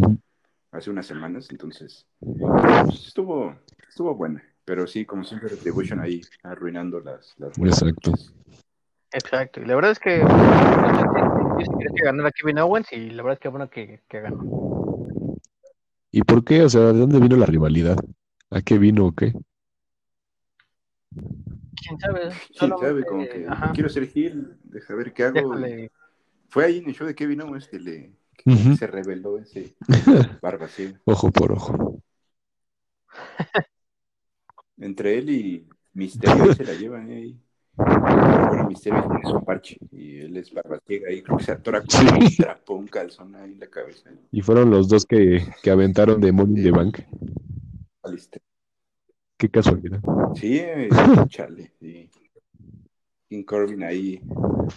hace 0.70 0.90
unas 0.90 1.06
semanas, 1.06 1.48
entonces 1.50 2.06
pues, 2.20 3.06
estuvo, 3.06 3.56
estuvo 3.88 4.14
buena, 4.14 4.42
pero 4.64 4.86
sí, 4.86 5.04
como 5.04 5.22
siempre, 5.22 5.48
Retribution 5.48 6.00
ahí 6.00 6.20
arruinando 6.42 7.00
las, 7.00 7.34
las 7.38 7.56
Exacto. 7.58 8.12
Exacto, 9.12 9.60
y 9.60 9.66
la 9.66 9.76
verdad 9.76 9.92
es 9.92 10.00
que 10.00 10.24
yo 11.58 11.94
que 11.94 12.04
ganara 12.04 12.30
Kevin 12.32 12.58
Owens 12.58 12.92
y 12.92 13.10
la 13.10 13.22
verdad 13.22 13.34
es 13.34 13.40
que 13.40 13.48
bueno 13.48 13.70
que, 13.70 14.02
que 14.08 14.20
ganó. 14.20 14.42
¿Y 16.10 16.22
por 16.22 16.44
qué? 16.44 16.62
O 16.62 16.68
sea, 16.68 16.80
¿de 16.92 16.98
dónde 16.98 17.18
vino 17.18 17.36
la 17.36 17.46
rivalidad? 17.46 17.96
¿A 18.50 18.62
qué 18.62 18.78
vino 18.78 19.06
o 19.06 19.12
qué? 19.12 19.32
quién 21.76 21.98
sabe. 22.00 22.20
¿Quién 22.28 22.38
solamente- 22.70 22.86
sabe? 22.86 23.04
Como 23.04 23.24
que 23.24 23.46
ajá, 23.48 23.72
quiero 23.72 23.88
ser 23.88 24.06
Gil, 24.08 24.56
deja 24.62 24.94
ver 24.94 25.12
qué 25.12 25.24
hago. 25.24 25.34
déjale. 25.54 25.90
Fue 26.48 26.64
ahí 26.64 26.78
en 26.78 26.88
el 26.88 26.94
show 26.94 27.06
de 27.06 27.14
Kevin 27.14 27.42
Owens 27.42 27.68
que 27.68 27.78
le 27.78 28.12
que 28.36 28.76
se 28.76 28.86
reveló 28.86 29.38
ese 29.38 29.74
barba 30.42 30.68
ciega. 30.68 31.00
Ojo 31.04 31.30
por 31.30 31.52
ojo. 31.52 32.00
Entre 34.76 35.18
él 35.18 35.30
y 35.30 35.68
Misterio 35.92 36.52
se 36.54 36.64
la 36.64 36.74
llevan 36.74 37.10
¿eh? 37.10 37.16
ahí. 37.16 37.40
Bueno, 37.76 38.68
Misterio 38.68 39.02
tiene 39.02 39.22
su 39.24 39.44
parche 39.44 39.78
y 39.90 40.20
él 40.20 40.36
es 40.36 40.52
ciega 40.86 41.08
ahí, 41.08 41.22
creo 41.22 41.38
que 41.38 41.44
se 41.44 41.52
atora 41.52 41.82
con 41.82 42.22
un 42.22 42.36
trapo, 42.36 42.74
un 42.74 42.86
calzón 42.86 43.34
ahí 43.34 43.52
en 43.52 43.60
la 43.60 43.66
cabeza. 43.66 44.10
Y 44.30 44.42
fueron 44.42 44.70
los 44.70 44.88
dos 44.88 45.04
que, 45.04 45.44
que 45.62 45.70
aventaron 45.70 46.20
de 46.20 46.32
Money 46.32 46.62
the 46.62 46.70
Bank. 46.70 47.00
Alistair. 48.02 48.42
Qué 49.36 49.48
casualidad. 49.48 50.00
Sí, 50.34 50.58
eh, 50.58 50.88
chale, 51.28 51.72
sí. 51.80 52.08
King 53.28 53.42
Corbin 53.42 53.82
ahí 53.82 54.20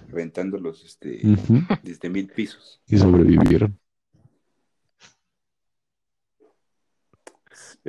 reventándolos 0.10 0.84
este, 0.84 1.22
desde 1.84 2.10
mil 2.10 2.28
pisos. 2.28 2.82
Y 2.88 2.98
sobrevivieron. 2.98 3.78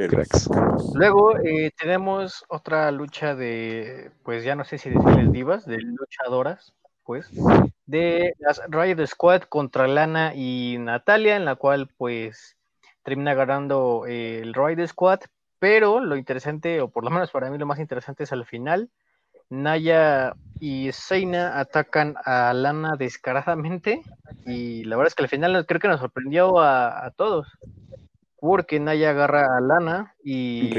Cracks. 0.07 0.49
Luego 0.95 1.37
eh, 1.39 1.73
tenemos 1.77 2.45
otra 2.49 2.91
lucha 2.93 3.35
de, 3.35 4.11
pues 4.23 4.45
ya 4.45 4.55
no 4.55 4.65
sé 4.65 4.79
si 4.79 4.91
decirles 4.91 5.33
divas, 5.33 5.67
de 5.67 5.79
luchadoras, 5.79 6.73
pues, 7.03 7.31
de 7.87 8.35
las 8.39 8.63
Riot 8.69 9.05
Squad 9.07 9.43
contra 9.43 9.89
Lana 9.89 10.35
y 10.35 10.77
Natalia, 10.79 11.37
en 11.37 11.45
la 11.45 11.57
cual 11.57 11.89
pues 11.97 12.57
termina 13.03 13.35
ganando 13.35 14.05
eh, 14.07 14.41
el 14.41 14.55
Riot 14.55 14.87
Squad, 14.87 15.21
pero 15.59 16.01
lo 16.01 16.17
interesante, 16.17 16.81
o 16.81 16.89
por 16.89 17.03
lo 17.03 17.11
menos 17.11 17.31
para 17.31 17.51
mí 17.51 17.59
lo 17.59 17.67
más 17.67 17.81
interesante 17.81 18.25
es 18.25 18.33
al 18.33 18.45
final, 18.45 18.91
Naya 19.51 20.35
y 20.61 20.93
Seina 20.93 21.59
atacan 21.59 22.15
a 22.25 22.53
Lana 22.53 22.97
descaradamente 22.97 24.03
y 24.45 24.85
la 24.85 24.97
verdad 24.97 25.09
es 25.09 25.15
que 25.15 25.23
al 25.23 25.29
final 25.31 25.65
creo 25.67 25.81
que 25.81 25.89
nos 25.89 26.01
sorprendió 26.01 26.59
a, 26.59 27.07
a 27.07 27.11
todos, 27.13 27.49
porque 28.40 28.79
Naya 28.81 29.11
agarra 29.11 29.57
a 29.57 29.61
Lana 29.61 30.14
y 30.22 30.70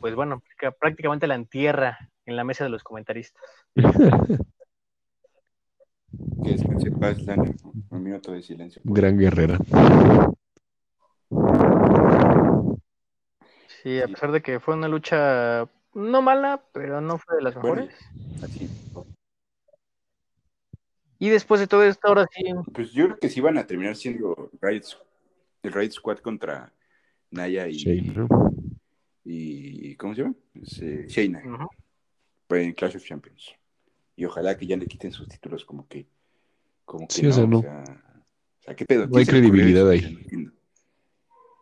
pues 0.00 0.14
bueno, 0.14 0.42
prácticamente 0.80 1.26
la 1.26 1.34
entierra 1.36 2.10
en 2.24 2.36
la 2.36 2.44
mesa 2.44 2.64
de 2.64 2.70
los 2.70 2.82
comentaristas. 2.82 3.42
Que 6.42 6.52
descanse 6.52 6.90
paz, 6.92 7.22
Lana. 7.22 7.52
Un 7.90 8.02
minuto 8.02 8.32
de 8.32 8.42
silencio. 8.42 8.80
Gran 8.84 9.18
guerrera. 9.18 9.58
Sí, 13.82 14.00
a 14.00 14.08
pesar 14.08 14.32
de 14.32 14.42
que 14.42 14.58
fue 14.58 14.74
una 14.74 14.88
lucha 14.88 15.68
no 15.94 16.22
mala, 16.22 16.62
pero 16.72 17.00
no 17.00 17.18
fue 17.18 17.36
de 17.36 17.42
las 17.42 17.54
Bueno. 17.54 17.82
mejores. 17.82 17.94
Así. 18.42 18.68
Y 21.18 21.30
después 21.30 21.60
de 21.60 21.66
todo 21.66 21.82
esto, 21.84 22.08
ahora 22.08 22.26
sí, 22.32 22.44
Pues 22.74 22.92
yo 22.92 23.04
creo 23.06 23.18
que 23.18 23.28
sí 23.28 23.40
van 23.40 23.58
a 23.58 23.66
terminar 23.66 23.96
siendo 23.96 24.50
Riot, 24.60 24.82
el 25.62 25.72
Riot 25.72 25.92
Squad 25.92 26.18
contra 26.18 26.72
Naya 27.36 27.68
y, 27.68 27.72
Shayna. 27.74 28.26
y 29.24 29.94
¿cómo 29.96 30.14
se 30.14 30.22
llama? 30.22 30.34
Es, 30.54 30.80
eh, 30.82 31.06
Shayna, 31.08 31.42
ujú, 31.44 31.68
pues, 32.46 32.66
en 32.66 32.72
Clash 32.72 32.96
of 32.96 33.04
Champions. 33.04 33.54
Y 34.16 34.24
ojalá 34.24 34.56
que 34.56 34.66
ya 34.66 34.76
le 34.76 34.86
quiten 34.86 35.12
sus 35.12 35.28
títulos 35.28 35.64
como 35.64 35.86
que 35.86 36.06
como 36.84 37.06
que 37.06 37.14
Sí, 37.14 37.22
no, 37.22 37.30
o 37.30 37.32
sea, 37.32 37.46
no. 37.46 37.58
o 37.58 37.62
sea, 37.62 37.84
o 38.60 38.62
sea, 38.62 38.76
qué 38.76 38.84
pedo. 38.86 39.06
No 39.06 39.18
hay 39.18 39.24
¿Quién 39.24 39.26
se 39.26 39.32
le 39.32 39.38
ocurrió 39.46 39.64
credibilidad 39.64 39.90
ahí. 39.90 40.50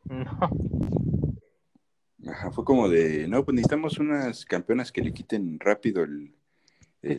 No 0.09 0.25
Ajá, 2.31 2.51
fue 2.51 2.65
como 2.65 2.89
de, 2.89 3.29
no, 3.29 3.45
pues 3.45 3.55
necesitamos 3.55 3.99
unas 3.99 4.47
campeonas 4.47 4.91
que 4.93 5.03
le 5.03 5.13
quiten 5.13 5.59
rápido 5.61 6.05
el, 6.05 6.35
el, 7.03 7.19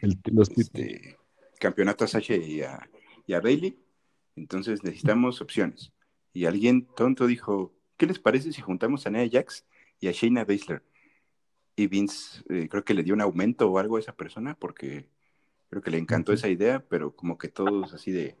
El- 0.00 0.18
los 0.32 0.48
títulos. 0.48 0.58
este, 0.58 1.16
campeonato 1.58 2.04
a 2.04 2.08
Sasha 2.08 2.36
y 2.36 2.60
a, 2.60 2.88
y 3.26 3.32
a 3.32 3.40
Bailey. 3.40 3.76
Entonces 4.36 4.84
necesitamos 4.84 5.40
opciones. 5.40 5.92
Y 6.32 6.44
alguien 6.44 6.86
tonto 6.86 7.26
dijo, 7.26 7.72
¿qué 7.96 8.06
les 8.06 8.18
parece 8.18 8.52
si 8.52 8.60
juntamos 8.60 9.06
a 9.06 9.10
Nia 9.10 9.28
Jax 9.30 9.64
y 10.00 10.08
a 10.08 10.12
Shayna 10.12 10.44
Baszler? 10.44 10.82
Y 11.76 11.86
Vince 11.88 12.42
eh, 12.48 12.68
creo 12.68 12.84
que 12.84 12.94
le 12.94 13.02
dio 13.02 13.14
un 13.14 13.20
aumento 13.20 13.70
o 13.70 13.78
algo 13.78 13.96
a 13.96 14.00
esa 14.00 14.14
persona 14.14 14.54
porque 14.54 15.08
creo 15.68 15.82
que 15.82 15.90
le 15.90 15.98
encantó 15.98 16.32
esa 16.32 16.48
idea, 16.48 16.84
pero 16.88 17.14
como 17.16 17.36
que 17.36 17.48
todos 17.48 17.94
así 17.94 18.12
de, 18.12 18.36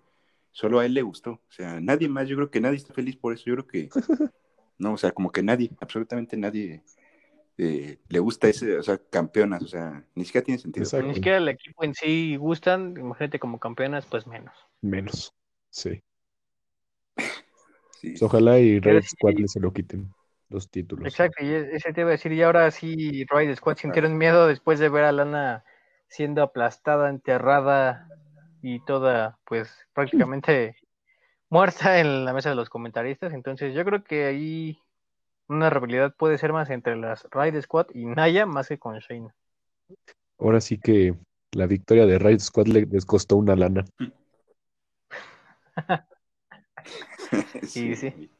solo 0.52 0.78
a 0.78 0.86
él 0.86 0.94
le 0.94 1.02
gustó. 1.02 1.32
O 1.32 1.52
sea, 1.52 1.80
nadie 1.80 2.08
más, 2.08 2.28
yo 2.28 2.36
creo 2.36 2.50
que 2.50 2.60
nadie 2.60 2.76
está 2.76 2.94
feliz 2.94 3.16
por 3.16 3.34
eso. 3.34 3.44
Yo 3.46 3.54
creo 3.54 3.66
que, 3.66 3.88
no, 4.78 4.92
o 4.94 4.96
sea, 4.96 5.10
como 5.10 5.32
que 5.32 5.42
nadie, 5.42 5.70
absolutamente 5.80 6.36
nadie 6.36 6.82
eh, 7.58 7.98
le 8.08 8.18
gusta 8.20 8.48
ese, 8.48 8.78
o 8.78 8.82
sea, 8.82 8.98
campeonas, 8.98 9.62
o 9.62 9.68
sea, 9.68 10.04
ni 10.14 10.24
siquiera 10.24 10.44
tiene 10.44 10.60
sentido. 10.60 10.84
Exacto. 10.84 11.06
ni 11.06 11.14
siquiera 11.14 11.38
el 11.38 11.48
equipo 11.48 11.84
en 11.84 11.94
sí 11.94 12.36
gustan, 12.36 12.96
imagínate 12.96 13.38
como 13.38 13.58
campeonas, 13.58 14.06
pues 14.06 14.26
menos. 14.26 14.54
Menos. 14.80 15.34
Sí. 15.70 16.02
Sí, 18.04 18.10
Pues 18.10 18.22
ojalá 18.22 18.58
y 18.58 18.80
Red 18.80 19.02
sí- 19.02 19.08
Squad 19.16 19.34
le 19.38 19.48
se 19.48 19.60
lo 19.60 19.72
quiten 19.72 20.12
los 20.50 20.68
títulos. 20.70 21.06
Exacto, 21.08 21.42
y 21.42 21.48
e- 21.48 21.74
ese 21.76 21.92
te 21.92 22.02
iba 22.02 22.10
a 22.10 22.12
decir, 22.12 22.32
y 22.32 22.42
ahora 22.42 22.70
sí, 22.70 23.24
Riot 23.30 23.56
Squad 23.56 23.76
sintieron 23.78 24.18
miedo 24.18 24.46
después 24.46 24.78
de 24.78 24.88
ver 24.90 25.04
a 25.04 25.12
Lana 25.12 25.64
siendo 26.08 26.42
aplastada, 26.42 27.08
enterrada 27.08 28.08
y 28.62 28.84
toda, 28.84 29.38
pues 29.46 29.74
prácticamente 29.94 30.76
muerta 31.48 31.98
en 32.00 32.24
la 32.26 32.32
mesa 32.34 32.50
de 32.50 32.56
los 32.56 32.68
comentaristas. 32.68 33.32
Entonces, 33.32 33.74
yo 33.74 33.84
creo 33.84 34.04
que 34.04 34.26
ahí 34.26 34.78
una 35.48 35.70
rivalidad 35.70 36.14
puede 36.14 36.36
ser 36.38 36.52
más 36.52 36.68
entre 36.70 36.96
las 36.96 37.26
Riot 37.32 37.60
Squad 37.62 37.86
y 37.94 38.04
Naya 38.04 38.44
más 38.44 38.68
que 38.68 38.78
con 38.78 38.98
Shayna. 38.98 39.34
Ahora 40.38 40.60
sí 40.60 40.78
que 40.78 41.14
la 41.52 41.66
victoria 41.66 42.04
de 42.06 42.18
Riot 42.18 42.40
Squad 42.40 42.66
le 42.66 42.86
les 42.86 43.06
costó 43.06 43.36
una 43.36 43.56
lana. 43.56 43.84
Sí, 47.66 47.96
sí. 47.96 48.30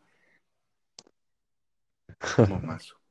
Momazo. 2.48 2.96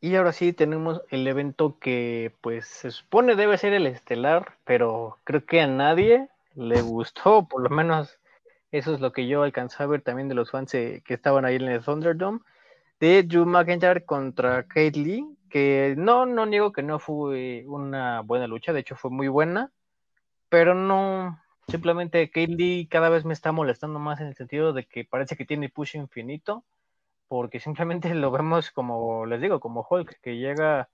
Y 0.00 0.14
ahora 0.14 0.32
sí 0.32 0.52
tenemos 0.52 1.02
el 1.10 1.26
evento 1.26 1.78
que 1.80 2.32
pues 2.40 2.66
se 2.68 2.92
supone 2.92 3.34
debe 3.34 3.58
ser 3.58 3.72
el 3.72 3.86
estelar, 3.88 4.54
pero 4.64 5.18
creo 5.24 5.44
que 5.44 5.60
a 5.60 5.66
nadie 5.66 6.28
le 6.54 6.82
gustó, 6.82 7.48
por 7.48 7.62
lo 7.62 7.70
menos 7.70 8.20
eso 8.70 8.94
es 8.94 9.00
lo 9.00 9.12
que 9.12 9.26
yo 9.26 9.42
alcancé 9.42 9.82
a 9.82 9.86
ver 9.86 10.02
también 10.02 10.28
de 10.28 10.36
los 10.36 10.52
fans 10.52 10.72
eh, 10.74 11.02
que 11.04 11.14
estaban 11.14 11.44
ahí 11.44 11.56
en 11.56 11.62
el 11.62 11.82
Thunderdome, 11.82 12.40
de 13.00 13.24
Drew 13.24 13.44
McIntyre 13.44 14.04
contra 14.04 14.62
Kate 14.64 14.92
Lee, 14.92 15.26
que 15.50 15.94
no, 15.96 16.26
no 16.26 16.46
niego 16.46 16.70
que 16.72 16.82
no 16.82 17.00
fue 17.00 17.64
una 17.66 18.20
buena 18.20 18.46
lucha, 18.46 18.72
de 18.72 18.80
hecho 18.80 18.94
fue 18.94 19.10
muy 19.10 19.26
buena, 19.26 19.72
pero 20.48 20.74
no, 20.74 21.40
simplemente 21.68 22.30
Kate 22.30 22.48
Lee 22.48 22.88
cada 22.90 23.08
vez 23.08 23.24
me 23.24 23.34
está 23.34 23.52
molestando 23.52 23.98
más 23.98 24.20
en 24.20 24.28
el 24.28 24.34
sentido 24.34 24.72
de 24.72 24.86
que 24.86 25.04
parece 25.04 25.36
que 25.36 25.44
tiene 25.44 25.68
push 25.68 25.96
infinito 25.96 26.64
porque 27.28 27.60
simplemente 27.60 28.12
lo 28.14 28.30
vemos 28.30 28.70
como, 28.70 29.26
les 29.26 29.40
digo, 29.40 29.60
como 29.60 29.86
Hulk, 29.88 30.20
que 30.20 30.38
llega 30.38 30.88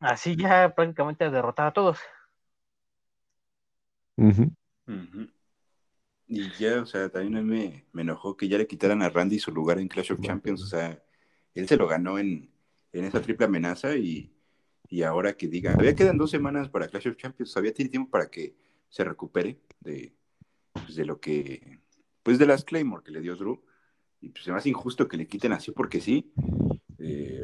así 0.00 0.36
ya 0.36 0.74
prácticamente 0.74 1.24
a 1.24 1.30
derrotar 1.30 1.68
a 1.68 1.72
todos. 1.72 1.98
Y 6.26 6.50
ya, 6.52 6.80
o 6.80 6.86
sea, 6.86 7.08
también 7.08 7.36
a 7.36 7.42
mí 7.42 7.50
me, 7.50 7.84
me 7.92 8.02
enojó 8.02 8.36
que 8.36 8.48
ya 8.48 8.58
le 8.58 8.66
quitaran 8.66 9.02
a 9.02 9.08
Randy 9.08 9.38
su 9.38 9.50
lugar 9.52 9.78
en 9.78 9.88
Clash 9.88 10.12
of 10.12 10.20
Champions. 10.20 10.62
O 10.62 10.66
sea, 10.66 11.02
él 11.54 11.68
se 11.68 11.76
lo 11.76 11.86
ganó 11.86 12.18
en, 12.18 12.50
en 12.92 13.04
esa 13.04 13.20
triple 13.20 13.46
amenaza 13.46 13.96
y, 13.96 14.32
y 14.88 15.02
ahora 15.02 15.34
que 15.36 15.48
diga, 15.48 15.72
todavía 15.72 15.94
quedan 15.94 16.18
dos 16.18 16.30
semanas 16.30 16.68
para 16.68 16.88
Clash 16.88 17.08
of 17.08 17.16
Champions, 17.16 17.52
todavía 17.52 17.74
tiene 17.74 17.90
tiempo 17.90 18.10
para 18.10 18.30
que 18.30 18.56
se 18.94 19.02
recupere 19.02 19.58
de, 19.80 20.14
pues, 20.72 20.94
de 20.94 21.04
lo 21.04 21.18
que, 21.18 21.80
pues 22.22 22.38
de 22.38 22.46
las 22.46 22.62
Claymore 22.64 23.02
que 23.02 23.10
le 23.10 23.20
dio 23.20 23.34
Drew. 23.34 23.60
Y 24.20 24.28
pues 24.28 24.44
se 24.44 24.52
me 24.52 24.56
hace 24.58 24.68
injusto 24.68 25.08
que 25.08 25.16
le 25.16 25.26
quiten 25.26 25.52
así 25.52 25.72
porque 25.72 26.00
sí, 26.00 26.32
eh, 27.00 27.42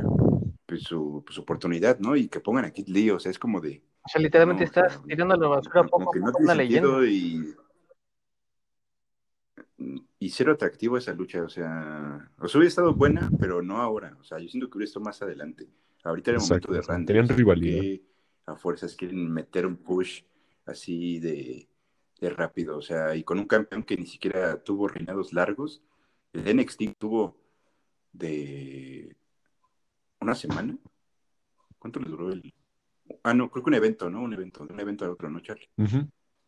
pues 0.64 0.84
su, 0.84 1.24
pues, 1.26 1.34
su 1.34 1.42
oportunidad, 1.42 1.98
¿no? 1.98 2.14
Y 2.14 2.28
que 2.28 2.38
pongan 2.38 2.66
a 2.66 2.70
Kid 2.70 2.86
Lee, 2.86 3.10
o 3.10 3.18
sea, 3.18 3.32
es 3.32 3.38
como 3.40 3.60
de... 3.60 3.82
O 4.04 4.08
sea, 4.08 4.22
literalmente 4.22 4.64
no, 4.64 4.70
o 4.70 4.72
sea, 4.72 4.86
estás 4.86 5.02
tirando 5.04 5.34
a 5.34 5.38
la 5.38 5.48
basura 5.48 5.88
como 5.88 6.04
poco 6.04 6.12
que 6.12 6.18
a 6.20 6.22
no 6.22 6.32
una 6.38 6.54
leyenda. 6.54 7.04
y, 7.04 7.52
y 10.20 10.30
cero 10.30 10.52
atractivo 10.52 10.96
esa 10.98 11.12
lucha, 11.14 11.42
o 11.42 11.48
sea, 11.48 12.30
o 12.38 12.46
sea, 12.46 12.58
hubiera 12.60 12.68
estado 12.68 12.94
buena, 12.94 13.28
pero 13.40 13.60
no 13.60 13.78
ahora, 13.78 14.16
o 14.20 14.22
sea, 14.22 14.38
yo 14.38 14.48
siento 14.48 14.70
que 14.70 14.78
hubiera 14.78 14.86
estado 14.88 15.04
más 15.04 15.20
adelante. 15.20 15.68
Ahorita 16.04 16.30
era 16.30 16.38
el 16.38 16.42
Exacto, 16.44 16.68
momento 16.68 16.72
de 16.72 16.94
Randy. 16.94 17.06
tenían 17.06 17.28
rivalidad. 17.28 17.80
que 17.80 18.02
a 18.46 18.54
fuerzas 18.54 18.94
quieren 18.94 19.32
meter 19.32 19.66
un 19.66 19.76
push 19.76 20.22
así 20.70 21.18
de, 21.18 21.68
de 22.20 22.30
rápido, 22.30 22.78
o 22.78 22.82
sea, 22.82 23.14
y 23.16 23.24
con 23.24 23.38
un 23.38 23.46
campeón 23.46 23.82
que 23.82 23.96
ni 23.96 24.06
siquiera 24.06 24.62
tuvo 24.62 24.88
reinados 24.88 25.32
largos, 25.32 25.82
el 26.32 26.56
NXT 26.56 26.96
tuvo 26.98 27.36
de 28.12 29.16
una 30.20 30.34
semana. 30.34 30.76
¿Cuánto 31.78 32.00
le 32.00 32.10
duró 32.10 32.30
el? 32.30 32.54
Ah, 33.22 33.34
no, 33.34 33.50
creo 33.50 33.64
que 33.64 33.70
un 33.70 33.74
evento, 33.74 34.10
¿no? 34.10 34.22
Un 34.22 34.34
evento, 34.34 34.66
de 34.66 34.72
un 34.72 34.80
evento 34.80 35.04
a 35.04 35.10
otro, 35.10 35.30
¿no, 35.30 35.40
Charlie? 35.40 35.68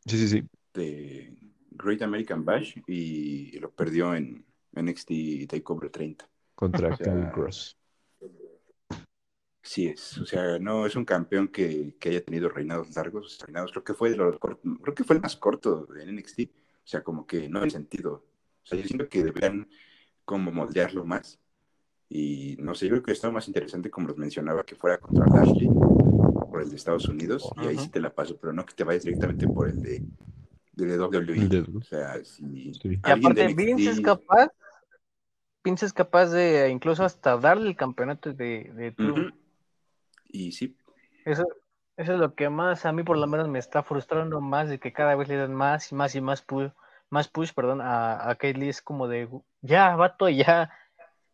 Sí, 0.06 0.18
sí, 0.18 0.28
sí. 0.28 0.44
de 0.74 1.36
Great 1.70 2.02
American 2.02 2.44
Bash 2.44 2.76
y 2.86 3.58
lo 3.58 3.70
perdió 3.70 4.14
en 4.14 4.44
NXT 4.72 5.46
Takeover 5.48 5.90
30. 5.90 6.28
Contra 6.54 6.88
O 6.90 6.96
sea, 6.96 7.06
Kevin 7.06 7.30
Cross. 7.30 7.76
Sí 9.64 9.86
es, 9.86 10.18
o 10.18 10.26
sea, 10.26 10.58
no 10.58 10.86
es 10.86 10.96
un 10.96 11.04
campeón 11.04 11.46
que, 11.48 11.94
que 12.00 12.08
haya 12.08 12.24
tenido 12.24 12.48
reinados 12.48 12.94
largos, 12.96 13.38
reinados, 13.44 13.70
creo 13.70 13.84
que 13.84 13.94
fue 13.94 14.10
de 14.10 14.16
los 14.16 14.36
creo 14.40 14.94
que 14.94 15.04
fue 15.04 15.16
el 15.16 15.22
más 15.22 15.36
corto 15.36 15.86
de 15.86 16.02
NXT, 16.02 16.40
o 16.40 16.86
sea, 16.86 17.02
como 17.04 17.26
que 17.26 17.48
no 17.48 17.62
hay 17.62 17.70
sentido, 17.70 18.12
o 18.14 18.66
sea, 18.66 18.76
yo 18.78 18.84
siento 18.86 19.08
que 19.08 19.22
deberían 19.22 19.68
como 20.24 20.50
moldearlo 20.50 21.04
más, 21.04 21.38
y 22.08 22.56
no 22.58 22.74
sé, 22.74 22.86
yo 22.86 22.90
creo 22.94 23.02
que 23.04 23.12
estaba 23.12 23.32
más 23.32 23.46
interesante, 23.46 23.88
como 23.88 24.08
los 24.08 24.18
mencionaba, 24.18 24.64
que 24.64 24.74
fuera 24.74 24.98
contra 24.98 25.26
Lashley, 25.26 25.68
por 25.68 26.60
el 26.60 26.68
de 26.68 26.76
Estados 26.76 27.08
Unidos, 27.08 27.48
y 27.62 27.66
ahí 27.66 27.78
sí 27.78 27.88
te 27.88 28.00
la 28.00 28.12
paso, 28.12 28.36
pero 28.36 28.52
no 28.52 28.66
que 28.66 28.74
te 28.74 28.82
vayas 28.84 29.04
directamente 29.04 29.46
por 29.46 29.68
el 29.68 29.80
de, 29.80 30.02
de 30.72 30.98
WWE, 30.98 31.48
de- 31.48 31.60
o 31.78 31.82
sea, 31.82 32.22
si 32.24 32.74
Sí. 32.74 32.80
Y 32.88 33.10
aparte, 33.10 33.54
Vince 33.54 33.90
es 33.90 34.00
capaz, 34.00 34.48
Vince 35.64 35.86
es 35.86 35.92
capaz 35.92 36.26
de 36.30 36.68
incluso 36.68 37.04
hasta 37.04 37.36
darle 37.36 37.68
el 37.68 37.76
campeonato 37.76 38.32
de, 38.32 38.70
de. 38.74 38.94
Y 40.32 40.52
sí, 40.52 40.76
Eso, 41.24 41.44
eso 41.96 42.14
es 42.14 42.18
lo 42.18 42.34
que 42.34 42.48
más 42.48 42.86
a 42.86 42.92
mí 42.92 43.02
por 43.02 43.18
lo 43.18 43.26
menos 43.26 43.48
me 43.48 43.58
está 43.58 43.82
frustrando 43.82 44.40
más 44.40 44.68
de 44.68 44.78
que 44.78 44.92
cada 44.92 45.14
vez 45.14 45.28
le 45.28 45.36
dan 45.36 45.54
más 45.54 45.92
y 45.92 45.94
más 45.94 46.14
y 46.14 46.20
más 46.20 46.42
push, 46.42 46.70
más 47.10 47.28
push, 47.28 47.52
perdón, 47.52 47.80
a, 47.80 48.28
a 48.28 48.34
Kate 48.34 48.54
Lee. 48.54 48.70
Es 48.70 48.82
como 48.82 49.08
de 49.08 49.28
ya, 49.60 49.94
vato, 49.96 50.28
ya, 50.28 50.70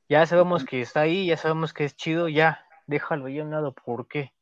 ya 0.09 0.27
sabemos 0.27 0.65
que 0.65 0.81
está 0.81 1.01
ahí, 1.03 1.27
ya 1.27 1.37
sabemos 1.37 1.73
que 1.73 1.85
es 1.85 1.97
chido, 1.97 2.29
ya, 2.29 2.67
déjalo 2.87 3.29
ya 3.29 3.43
a 3.43 3.45
un 3.45 3.51
lado, 3.53 3.73
¿por 3.73 4.09
qué? 4.09 4.33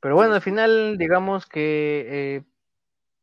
Pero 0.00 0.14
bueno, 0.14 0.34
al 0.34 0.42
final, 0.42 0.96
digamos 0.98 1.46
que 1.46 2.06
eh, 2.08 2.42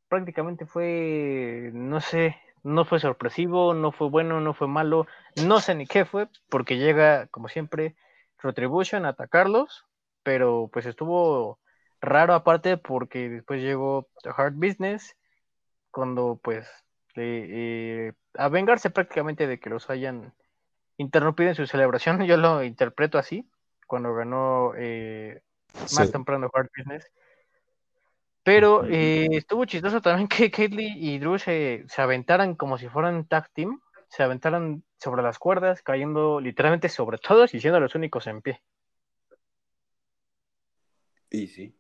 prácticamente 0.10 0.66
fue, 0.66 1.72
no 1.74 2.02
sé, 2.02 2.38
no 2.64 2.86
fue 2.86 3.00
sorpresivo, 3.00 3.74
no 3.74 3.92
fue 3.92 4.10
bueno, 4.10 4.42
no 4.42 4.54
fue 4.54 4.68
malo, 4.68 5.08
no 5.46 5.60
sé 5.60 5.76
ni 5.76 5.86
qué 5.86 6.06
fue, 6.06 6.28
porque 6.50 6.78
llega, 6.78 7.28
como 7.28 7.48
siempre, 7.48 7.96
Retribution 8.40 9.06
a 9.06 9.10
atacarlos, 9.10 9.86
pero 10.26 10.70
pues 10.74 10.88
estuvo 10.88 11.60
raro 12.02 12.34
aparte 12.34 12.78
porque 12.78 13.30
después 13.30 13.62
llegó 13.62 14.10
Hard 14.26 14.56
Business, 14.56 15.16
cuando 15.92 16.40
pues 16.44 16.68
eh, 17.16 17.48
eh, 17.48 18.14
a 18.34 18.50
vengarse 18.50 18.90
prácticamente 18.90 19.46
de 19.46 19.60
que 19.60 19.70
los 19.70 19.90
hayan 19.92 20.34
interrumpido 20.98 21.50
en 21.50 21.56
su 21.56 21.68
celebración, 21.68 22.20
yo 22.28 22.38
lo 22.38 22.64
interpreto 22.64 23.20
así, 23.20 23.48
cuando 23.86 24.16
ganó 24.16 24.74
eh, 24.76 25.42
más 25.94 26.08
Sí. 26.08 26.12
temprano 26.12 26.50
Hard 26.52 26.70
Business. 26.76 27.06
Pero 28.44 28.86
eh, 28.86 29.28
estuvo 29.32 29.66
chistoso 29.66 30.02
también 30.02 30.28
que 30.28 30.50
Kaylee 30.52 30.94
y 30.98 31.20
Drew 31.20 31.38
se, 31.38 31.86
se 31.88 32.02
aventaran 32.02 32.56
como 32.56 32.80
si 32.80 32.90
fueran 32.90 33.28
tag 33.28 33.50
team, 33.54 33.80
se 34.10 34.24
aventaran 34.24 34.84
sobre 35.00 35.22
las 35.22 35.38
cuerdas, 35.38 35.84
cayendo 35.84 36.40
literalmente 36.40 36.90
sobre 36.90 37.20
todos 37.20 37.54
y 37.54 37.60
siendo 37.60 37.80
los 37.80 37.94
únicos 37.94 38.26
en 38.26 38.42
pie. 38.42 38.62
Y 41.30 41.48
sí, 41.48 41.76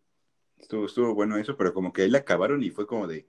estuvo, 0.57 0.85
estuvo 0.85 1.13
bueno 1.13 1.37
eso, 1.37 1.57
pero 1.57 1.73
como 1.73 1.93
que 1.93 2.03
ahí 2.03 2.09
la 2.09 2.19
acabaron 2.19 2.63
y 2.63 2.71
fue 2.71 2.87
como 2.87 3.07
de, 3.07 3.27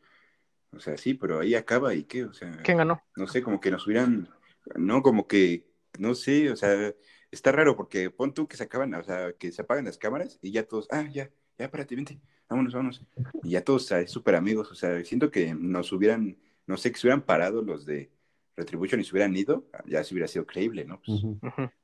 o 0.73 0.81
sea, 0.81 0.97
sí, 0.97 1.15
pero 1.15 1.41
ahí 1.41 1.55
acaba 1.55 1.95
y 1.95 2.05
qué, 2.05 2.25
o 2.25 2.33
sea, 2.33 2.61
¿Quién 2.63 2.79
ganó? 2.79 3.03
no 3.17 3.27
sé, 3.27 3.43
como 3.43 3.61
que 3.61 3.71
nos 3.71 3.87
hubieran, 3.87 4.29
no, 4.75 5.03
como 5.03 5.27
que, 5.27 5.67
no 5.99 6.15
sé, 6.15 6.51
o 6.51 6.57
sea, 6.57 6.95
está 7.31 7.53
raro 7.53 7.77
porque 7.77 8.11
pon 8.11 8.35
tú 8.35 8.47
que 8.47 8.57
se 8.57 8.65
acaban, 8.65 8.95
o 8.95 9.05
sea, 9.05 9.33
que 9.35 9.53
se 9.53 9.63
apagan 9.63 9.85
las 9.85 9.99
cámaras 9.99 10.39
y 10.43 10.53
ya 10.53 10.67
todos, 10.67 10.89
ah, 10.91 11.03
ya, 11.03 11.31
ya, 11.59 11.65
espérate, 11.65 11.97
vente, 11.97 12.21
vámonos, 12.49 12.75
vámonos. 12.75 13.05
Y 13.43 13.51
ya 13.51 13.65
todos, 13.65 13.91
ah, 13.93 14.07
súper 14.07 14.35
amigos, 14.35 14.71
o 14.71 14.75
sea, 14.75 15.03
siento 15.05 15.31
que 15.31 15.55
nos 15.55 15.93
hubieran, 15.93 16.39
no 16.67 16.77
sé, 16.77 16.93
que 16.93 16.99
se 16.99 17.07
hubieran 17.07 17.23
parado 17.23 17.63
los 17.63 17.87
de 17.87 18.11
Retribution 18.57 19.01
y 19.01 19.05
se 19.05 19.13
hubieran 19.13 19.37
ido, 19.37 19.67
ya 19.87 20.03
se 20.03 20.15
hubiera 20.15 20.29
sido 20.29 20.47
creíble, 20.47 20.85
¿no? 20.85 21.01
Pues, 21.05 21.23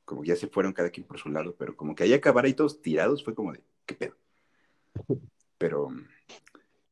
como 0.05 0.23
que 0.23 0.29
ya 0.29 0.37
se 0.37 0.49
fueron 0.49 0.73
cada 0.73 0.91
quien 0.91 1.07
por 1.07 1.19
su 1.19 1.29
lado, 1.29 1.55
pero 1.57 1.77
como 1.77 1.95
que 1.95 2.05
ahí 2.05 2.13
acabar 2.15 2.45
ahí 2.45 2.55
todos 2.55 2.81
tirados 2.81 3.23
fue 3.23 3.35
como 3.35 3.53
de, 3.53 3.63
¿qué 3.87 3.95
pedo? 3.95 4.17
Pero, 5.59 5.89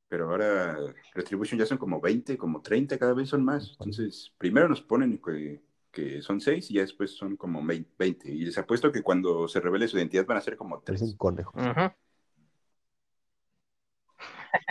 pero 0.08 0.30
ahora 0.30 0.76
Retribution 1.14 1.58
ya 1.58 1.66
son 1.66 1.78
como 1.78 2.00
20, 2.00 2.36
como 2.36 2.62
30, 2.62 2.98
cada 2.98 3.14
vez 3.14 3.28
son 3.28 3.44
más. 3.44 3.70
Entonces, 3.78 4.32
primero 4.38 4.68
nos 4.68 4.82
ponen 4.82 5.18
que, 5.18 5.60
que 5.92 6.22
son 6.22 6.40
6 6.40 6.70
y 6.70 6.74
ya 6.74 6.82
después 6.82 7.12
son 7.12 7.36
como 7.36 7.62
20. 7.64 8.30
Y 8.30 8.44
les 8.44 8.58
apuesto 8.58 8.90
que 8.90 9.02
cuando 9.02 9.46
se 9.48 9.60
revele 9.60 9.88
su 9.88 9.98
identidad 9.98 10.26
van 10.26 10.38
a 10.38 10.40
ser 10.40 10.56
como 10.56 10.80
Parecen 10.80 11.08
3. 11.08 11.16
conejos. 11.18 11.54
Ujú. 11.54 11.92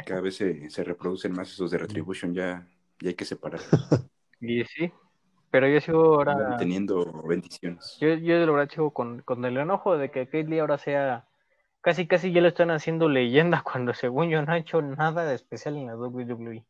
Cada 0.06 0.22
vez 0.22 0.36
se, 0.36 0.70
se 0.70 0.84
reproducen 0.84 1.32
más 1.34 1.52
esos 1.52 1.72
de 1.72 1.78
Retribution, 1.78 2.34
ya, 2.34 2.68
ya 3.00 3.10
hay 3.10 3.16
que 3.16 3.26
separar. 3.26 3.62
Y 4.42 4.64
sí, 4.66 4.92
pero 5.52 5.68
yo 5.68 5.80
sigo 5.82 6.16
ahora, 6.16 6.58
teniendo 6.58 7.06
bendiciones. 7.24 7.98
yo, 8.00 8.14
yo 8.16 8.40
de 8.40 8.46
verdad 8.46 8.70
sigo 8.70 8.94
con, 8.94 9.22
con 9.24 9.46
el 9.46 9.58
enojo 9.58 9.98
de 9.98 10.12
que 10.12 10.26
Kate 10.26 10.46
Lee 10.46 10.60
ahora 10.60 10.78
sea, 10.78 11.29
casi 11.82 12.08
casi 12.08 12.32
ya 12.32 12.42
lo 12.42 12.48
están 12.48 12.72
haciendo 12.72 13.10
leyenda 13.10 13.62
cuando 13.63 13.94
según 13.94 14.30
yo 14.30 14.42
no 14.42 14.52
ha 14.52 14.58
hecho 14.58 14.82
nada 14.82 15.26
de 15.26 15.36
especial 15.36 15.78
en 15.78 15.88
la 15.88 15.96
WWE. 15.96 16.65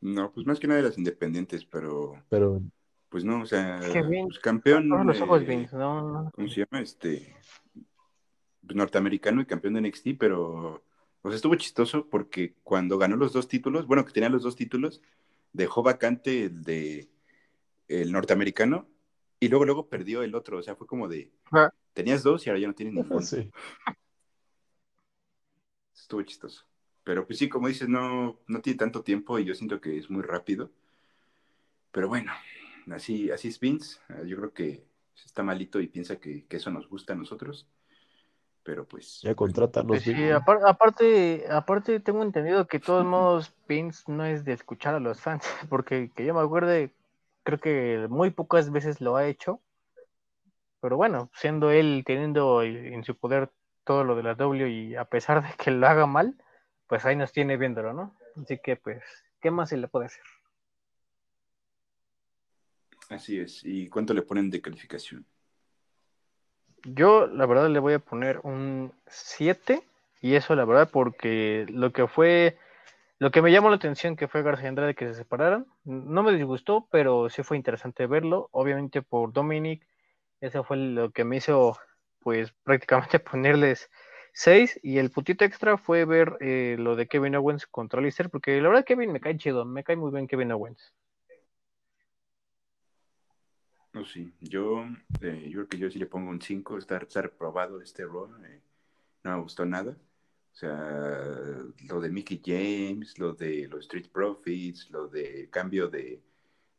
No, 0.00 0.32
pues 0.32 0.46
más 0.46 0.58
que 0.58 0.66
nada 0.66 0.80
de 0.80 0.88
las 0.88 0.98
independientes, 0.98 1.64
pero 1.64 2.22
Pero 2.28 2.62
pues 3.10 3.24
no, 3.24 3.42
o 3.42 3.46
sea, 3.46 3.78
Es 3.80 3.92
que 3.92 4.02
bien, 4.02 4.26
pues 4.26 4.38
campeón. 4.38 4.88
Todos 4.88 5.04
los 5.04 5.20
ojos 5.20 5.42
eh, 5.42 5.44
Vince, 5.44 5.76
no, 5.76 6.22
no. 6.24 6.30
¿cómo 6.30 6.48
se 6.48 6.64
llama? 6.64 6.80
Este 6.80 7.34
pues, 8.64 8.76
norteamericano 8.76 9.42
y 9.42 9.46
campeón 9.46 9.74
de 9.74 9.82
NXT, 9.82 10.10
pero 10.18 10.82
o 11.22 11.28
sea, 11.28 11.36
estuvo 11.36 11.54
chistoso 11.56 12.08
porque 12.08 12.54
cuando 12.62 12.96
ganó 12.96 13.16
los 13.16 13.32
dos 13.32 13.48
títulos, 13.48 13.86
bueno, 13.86 14.04
que 14.04 14.12
tenía 14.12 14.30
los 14.30 14.42
dos 14.42 14.56
títulos, 14.56 15.02
dejó 15.52 15.82
vacante 15.82 16.44
el 16.44 16.62
de 16.62 17.08
el 17.88 18.12
norteamericano 18.12 18.86
y 19.40 19.48
luego 19.48 19.64
luego 19.64 19.88
perdió 19.88 20.22
el 20.22 20.34
otro, 20.34 20.58
o 20.58 20.62
sea, 20.62 20.76
fue 20.76 20.86
como 20.86 21.08
de 21.08 21.32
Ah. 21.50 21.70
tenías 21.94 22.22
dos 22.22 22.46
y 22.46 22.50
ahora 22.50 22.60
ya 22.60 22.68
no 22.68 22.74
tienes 22.74 22.94
ninguno. 22.94 23.22
sí. 23.22 23.50
Estuvo 25.94 26.22
chistoso. 26.22 26.64
Pero 27.04 27.26
pues 27.26 27.38
sí, 27.38 27.48
como 27.48 27.68
dices, 27.68 27.88
no, 27.88 28.38
no 28.46 28.60
tiene 28.60 28.78
tanto 28.78 29.02
tiempo 29.02 29.38
y 29.38 29.44
yo 29.44 29.54
siento 29.54 29.80
que 29.80 29.96
es 29.98 30.10
muy 30.10 30.22
rápido. 30.22 30.70
Pero 31.92 32.08
bueno, 32.08 32.32
así, 32.92 33.30
así 33.30 33.48
es 33.48 33.58
Vince. 33.58 33.98
Ah, 34.08 34.22
Yo 34.24 34.36
creo 34.36 34.52
que 34.52 34.84
está 35.24 35.42
malito 35.42 35.80
y 35.80 35.88
piensa 35.88 36.16
que, 36.20 36.44
que 36.46 36.56
eso 36.58 36.70
nos 36.70 36.88
gusta 36.88 37.12
a 37.12 37.16
nosotros. 37.16 37.66
Pero 38.62 38.86
pues. 38.86 39.20
Ya 39.22 39.30
pues, 39.30 39.36
contrátanos, 39.36 39.88
Pues 39.88 40.02
sí, 40.02 40.10
Vince. 40.12 40.34
apar- 40.34 40.60
aparte, 40.66 41.44
aparte 41.50 42.00
tengo 42.00 42.22
entendido 42.22 42.66
que 42.66 42.78
de 42.78 42.84
todos 42.84 43.04
modos 43.06 43.52
Vince 43.68 44.04
no 44.12 44.24
es 44.24 44.44
de 44.44 44.52
escuchar 44.52 44.94
a 44.94 45.00
los 45.00 45.20
fans, 45.20 45.44
porque 45.70 46.10
que 46.14 46.24
yo 46.26 46.34
me 46.34 46.40
acuerde, 46.40 46.92
creo 47.42 47.58
que 47.58 48.06
muy 48.08 48.30
pocas 48.30 48.70
veces 48.70 49.00
lo 49.00 49.16
ha 49.16 49.26
hecho, 49.26 49.60
pero 50.80 50.96
bueno, 50.96 51.30
siendo 51.34 51.70
él 51.70 52.02
teniendo 52.06 52.62
en 52.62 53.04
su 53.04 53.16
poder 53.16 53.50
todo 53.84 54.04
lo 54.04 54.16
de 54.16 54.22
la 54.22 54.34
W 54.34 54.68
y 54.68 54.96
a 54.96 55.04
pesar 55.04 55.42
de 55.42 55.52
que 55.56 55.70
lo 55.70 55.86
haga 55.86 56.06
mal, 56.06 56.34
pues 56.86 57.04
ahí 57.04 57.16
nos 57.16 57.32
tiene 57.32 57.56
viéndolo, 57.56 57.92
¿no? 57.92 58.14
Así 58.40 58.58
que 58.58 58.76
pues, 58.76 59.02
¿qué 59.40 59.50
más 59.50 59.68
se 59.68 59.76
le 59.76 59.88
puede 59.88 60.06
hacer? 60.06 60.24
Así 63.10 63.38
es. 63.40 63.62
¿Y 63.64 63.88
cuánto 63.88 64.14
le 64.14 64.22
ponen 64.22 64.50
de 64.50 64.60
calificación? 64.60 65.26
Yo 66.84 67.26
la 67.26 67.44
verdad 67.44 67.68
le 67.68 67.78
voy 67.78 67.94
a 67.94 67.98
poner 67.98 68.40
un 68.42 68.92
7 69.06 69.82
y 70.22 70.34
eso 70.34 70.54
la 70.54 70.64
verdad 70.64 70.88
porque 70.90 71.66
lo 71.68 71.92
que 71.92 72.06
fue, 72.06 72.56
lo 73.20 73.30
que 73.30 73.42
me 73.42 73.52
llamó 73.52 73.68
la 73.68 73.76
atención 73.76 74.16
que 74.16 74.28
fue 74.28 74.42
García 74.42 74.70
Andrade 74.70 74.94
que 74.94 75.06
se 75.06 75.14
separaran, 75.14 75.66
no 75.84 76.22
me 76.22 76.32
disgustó, 76.32 76.88
pero 76.90 77.28
sí 77.28 77.42
fue 77.42 77.58
interesante 77.58 78.06
verlo, 78.06 78.48
obviamente 78.50 79.02
por 79.02 79.32
Dominic, 79.32 79.86
eso 80.40 80.64
fue 80.64 80.78
lo 80.78 81.10
que 81.12 81.24
me 81.24 81.36
hizo 81.36 81.78
pues 82.20 82.52
prácticamente 82.64 83.20
ponerles 83.20 83.90
6 84.32 84.80
y 84.82 84.98
el 84.98 85.10
putito 85.10 85.44
extra 85.44 85.76
fue 85.76 86.06
ver 86.06 86.38
eh, 86.40 86.76
lo 86.78 86.96
de 86.96 87.08
Kevin 87.08 87.36
Owens 87.36 87.66
contra 87.66 88.00
Lister 88.00 88.30
porque 88.30 88.58
la 88.60 88.68
verdad 88.68 88.86
Kevin 88.86 89.12
me 89.12 89.20
cae 89.20 89.36
chido, 89.36 89.66
me 89.66 89.84
cae 89.84 89.96
muy 89.96 90.10
bien 90.10 90.26
Kevin 90.26 90.52
Owens. 90.52 90.94
No, 93.92 94.04
sí. 94.04 94.32
Yo, 94.40 94.84
eh, 95.20 95.48
yo 95.50 95.66
creo 95.66 95.68
que 95.68 95.78
yo 95.78 95.90
sí 95.90 95.98
le 95.98 96.06
pongo 96.06 96.30
un 96.30 96.40
5. 96.40 96.78
Está, 96.78 96.98
está 96.98 97.22
reprobado 97.22 97.80
este 97.80 98.04
rol. 98.04 98.30
eh, 98.46 98.60
no 99.24 99.36
me 99.36 99.42
gustó 99.42 99.66
nada. 99.66 99.96
O 100.52 100.54
sea, 100.60 101.62
lo 101.88 102.00
de 102.00 102.10
Mickey 102.10 102.40
James, 102.44 103.18
lo 103.18 103.32
de 103.34 103.68
los 103.68 103.80
Street 103.80 104.08
Profits, 104.12 104.90
lo 104.90 105.08
de 105.08 105.48
cambio 105.50 105.88
de, 105.88 106.22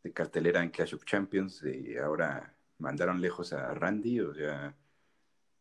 de 0.03 0.11
cartelera 0.13 0.61
en 0.61 0.69
Clash 0.69 0.93
of 0.93 1.05
Champions, 1.05 1.61
de 1.61 1.99
ahora 1.99 2.53
mandaron 2.79 3.21
lejos 3.21 3.53
a 3.53 3.73
Randy, 3.73 4.19
o 4.19 4.33
sea, 4.33 4.75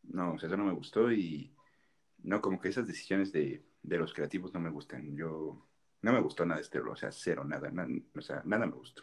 no, 0.05 0.35
o 0.35 0.39
sea, 0.39 0.49
eso 0.49 0.57
no 0.57 0.65
me 0.65 0.73
gustó 0.73 1.11
y 1.13 1.53
no, 2.23 2.41
como 2.41 2.61
que 2.61 2.69
esas 2.69 2.87
decisiones 2.87 3.33
de, 3.33 3.63
de 3.83 3.99
los 3.99 4.13
creativos 4.13 4.53
no 4.53 4.61
me 4.61 4.71
gustan. 4.71 5.17
Yo, 5.17 5.67
no 6.03 6.13
me 6.13 6.21
gustó 6.21 6.45
nada 6.45 6.61
este 6.61 6.79
rol, 6.81 6.91
o 6.93 6.97
sea, 6.97 7.13
cero, 7.13 7.45
nada, 7.45 7.71
na- 7.71 7.89
o 8.17 8.21
sea, 8.21 8.43
nada 8.45 8.67
me 8.67 8.73
gustó. 8.73 9.03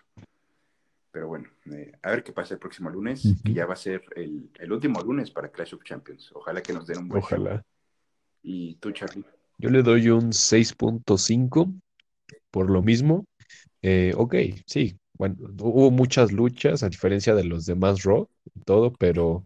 Pero 1.11 1.27
bueno, 1.29 1.49
eh, 1.71 1.93
a 2.03 2.11
ver 2.11 2.23
qué 2.23 2.31
pasa 2.33 2.53
el 2.55 2.59
próximo 2.59 2.89
lunes, 2.89 3.23
que 3.43 3.53
ya 3.53 3.65
va 3.65 3.73
a 3.73 3.77
ser 3.77 4.03
el, 4.15 4.51
el 4.59 4.71
último 4.71 5.01
lunes 5.01 5.31
para 5.31 5.49
Clash 5.49 5.73
of 5.73 5.83
Champions. 5.83 6.31
Ojalá 6.33 6.61
que 6.61 6.73
nos 6.73 6.85
den 6.85 6.99
un 6.99 7.07
buen 7.07 7.21
show. 7.23 7.29
Y 8.49 8.75
tú, 8.75 8.91
Charlie. 8.91 9.25
Yo 9.57 9.69
le 9.69 9.83
doy 9.83 10.09
un 10.09 10.31
6.5 10.31 11.73
por 12.49 12.69
lo 12.69 12.81
mismo. 12.81 13.25
Eh, 13.81 14.13
ok, 14.15 14.35
sí. 14.65 14.97
Bueno, 15.15 15.35
hubo 15.59 15.91
muchas 15.91 16.31
luchas 16.31 16.81
a 16.81 16.87
diferencia 16.87 17.35
de 17.35 17.43
los 17.43 17.65
demás 17.65 18.03
Raw 18.03 18.29
y 18.55 18.61
todo, 18.61 18.93
pero 18.93 19.45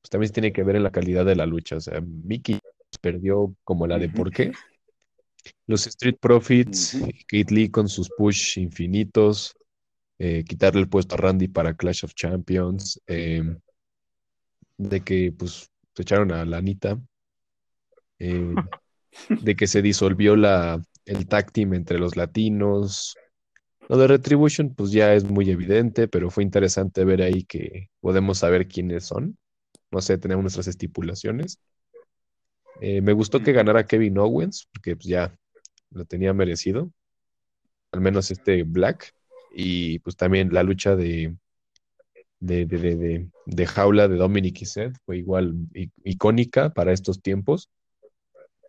pues 0.00 0.08
también 0.08 0.32
tiene 0.32 0.50
que 0.50 0.62
ver 0.62 0.76
en 0.76 0.82
la 0.82 0.92
calidad 0.92 1.26
de 1.26 1.36
la 1.36 1.44
lucha. 1.44 1.76
O 1.76 1.80
sea, 1.82 2.00
Mickey 2.00 2.58
perdió 3.02 3.54
como 3.64 3.86
la 3.86 3.98
de 3.98 4.08
por 4.08 4.30
qué. 4.30 4.52
Los 5.66 5.86
Street 5.86 6.16
Profits. 6.18 7.02
Kate 7.28 7.54
Lee 7.54 7.68
con 7.68 7.86
sus 7.86 8.08
push 8.16 8.58
infinitos, 8.58 9.54
eh, 10.18 10.42
quitarle 10.44 10.80
el 10.80 10.88
puesto 10.88 11.16
a 11.16 11.18
Randy 11.18 11.48
para 11.48 11.74
Clash 11.74 12.06
of 12.06 12.14
Champions, 12.14 12.98
eh, 13.06 13.42
de 14.78 15.00
que 15.02 15.34
pues 15.36 15.70
se 15.94 16.02
echaron 16.02 16.32
a 16.32 16.46
la 16.46 16.56
Anita, 16.56 16.98
eh, 18.22 18.54
de 19.42 19.56
que 19.56 19.66
se 19.66 19.82
disolvió 19.82 20.36
la, 20.36 20.82
el 21.06 21.28
tag 21.28 21.52
team 21.52 21.74
entre 21.74 21.98
los 21.98 22.16
latinos. 22.16 23.16
Lo 23.88 23.98
de 23.98 24.08
Retribution 24.08 24.74
pues 24.74 24.92
ya 24.92 25.14
es 25.14 25.24
muy 25.24 25.50
evidente, 25.50 26.08
pero 26.08 26.30
fue 26.30 26.44
interesante 26.44 27.04
ver 27.04 27.22
ahí 27.22 27.44
que 27.44 27.90
podemos 28.00 28.38
saber 28.38 28.68
quiénes 28.68 29.04
son. 29.06 29.38
No 29.92 30.00
sé, 30.02 30.18
tenemos 30.18 30.42
nuestras 30.44 30.68
estipulaciones. 30.68 31.60
Eh, 32.80 33.00
me 33.00 33.12
gustó 33.12 33.42
que 33.42 33.52
ganara 33.52 33.86
Kevin 33.86 34.18
Owens, 34.18 34.68
porque 34.72 34.96
pues 34.96 35.06
ya 35.06 35.34
lo 35.90 36.04
tenía 36.04 36.32
merecido. 36.34 36.90
Al 37.92 38.00
menos 38.00 38.30
este 38.30 38.64
Black. 38.64 39.14
Y 39.54 39.98
pues 40.00 40.16
también 40.16 40.52
la 40.52 40.62
lucha 40.62 40.96
de, 40.96 41.36
de, 42.40 42.66
de, 42.66 42.78
de, 42.78 43.28
de- 43.46 43.66
jaula 43.66 44.08
de 44.08 44.16
Dominic 44.16 44.62
y 44.62 44.66
Seth 44.66 44.96
fue 45.04 45.18
igual 45.18 45.54
icónica 46.04 46.70
para 46.70 46.92
estos 46.92 47.22
tiempos. 47.22 47.70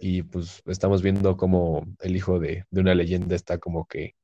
Y 0.05 0.21
pues 0.23 0.61
estamos 0.65 1.01
viendo 1.01 1.37
como 1.37 1.85
el 2.01 2.17
hijo 2.17 2.37
de, 2.37 2.65
de 2.69 2.81
una 2.81 2.93
leyenda 2.93 3.37
está 3.37 3.57
como 3.57 3.85
que 3.87 4.15